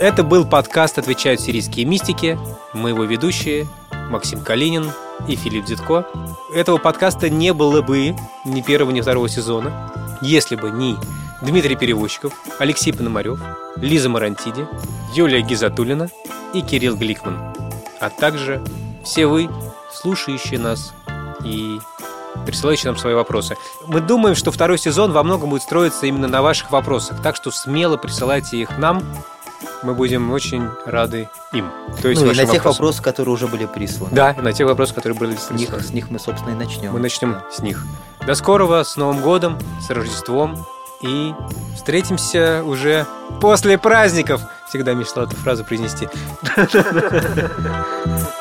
Это 0.00 0.24
был 0.24 0.46
подкаст 0.46 0.98
«Отвечают 0.98 1.40
сирийские 1.40 1.84
мистики». 1.84 2.38
Мы 2.72 2.90
его 2.90 3.04
ведущие 3.04 3.66
Максим 4.08 4.40
Калинин 4.42 4.90
и 5.28 5.36
Филипп 5.36 5.66
Дзитко. 5.66 6.06
Этого 6.54 6.78
подкаста 6.78 7.28
не 7.28 7.52
было 7.52 7.82
бы 7.82 8.16
ни 8.46 8.60
первого, 8.62 8.90
ни 8.90 9.02
второго 9.02 9.28
сезона, 9.28 9.92
если 10.22 10.56
бы 10.56 10.70
не 10.70 10.96
Дмитрий 11.42 11.76
Перевозчиков, 11.76 12.32
Алексей 12.58 12.92
Пономарев, 12.92 13.40
Лиза 13.76 14.08
Марантиди, 14.08 14.66
Юлия 15.14 15.42
Гизатулина 15.42 16.08
и 16.54 16.62
Кирилл 16.62 16.96
Гликман, 16.96 17.54
а 18.00 18.10
также 18.10 18.62
все 19.04 19.26
вы, 19.26 19.48
слушающие 19.92 20.58
нас 20.58 20.92
и 21.44 21.80
присылающие 22.46 22.90
нам 22.90 22.98
свои 22.98 23.14
вопросы. 23.14 23.56
Мы 23.86 24.00
думаем, 24.00 24.36
что 24.36 24.50
второй 24.50 24.78
сезон 24.78 25.12
во 25.12 25.22
многом 25.22 25.50
будет 25.50 25.62
строиться 25.62 26.06
именно 26.06 26.28
на 26.28 26.42
ваших 26.42 26.70
вопросах, 26.70 27.22
так 27.22 27.36
что 27.36 27.50
смело 27.50 27.96
присылайте 27.96 28.58
их 28.58 28.78
нам, 28.78 29.02
мы 29.82 29.94
будем 29.94 30.30
очень 30.30 30.68
рады 30.86 31.28
им. 31.52 31.70
То 32.02 32.08
есть 32.08 32.20
ну 32.22 32.30
и 32.30 32.30
на 32.30 32.42
тех 32.42 32.48
вопросам. 32.48 32.72
вопросах, 32.72 33.04
которые 33.04 33.34
уже 33.34 33.46
были 33.46 33.66
присланы. 33.66 34.14
Да, 34.14 34.34
на 34.38 34.52
тех 34.52 34.66
вопросах, 34.66 34.96
которые 34.96 35.18
были 35.18 35.36
с 35.36 35.50
них, 35.50 35.70
с 35.70 35.90
них 35.90 36.10
мы, 36.10 36.18
собственно, 36.18 36.52
и 36.52 36.54
начнем. 36.54 36.92
Мы 36.92 37.00
начнем 37.00 37.32
да. 37.32 37.44
с 37.50 37.60
них. 37.60 37.84
До 38.26 38.34
скорого, 38.34 38.84
с 38.84 38.96
Новым 38.96 39.20
годом, 39.22 39.58
с 39.80 39.90
Рождеством 39.90 40.66
и 41.00 41.34
встретимся 41.76 42.62
уже 42.64 43.06
после 43.40 43.78
праздников. 43.78 44.42
Всегда 44.68 44.92
мечтал 44.94 45.24
эту 45.24 45.36
фразу 45.36 45.64
произнести. 45.64 46.08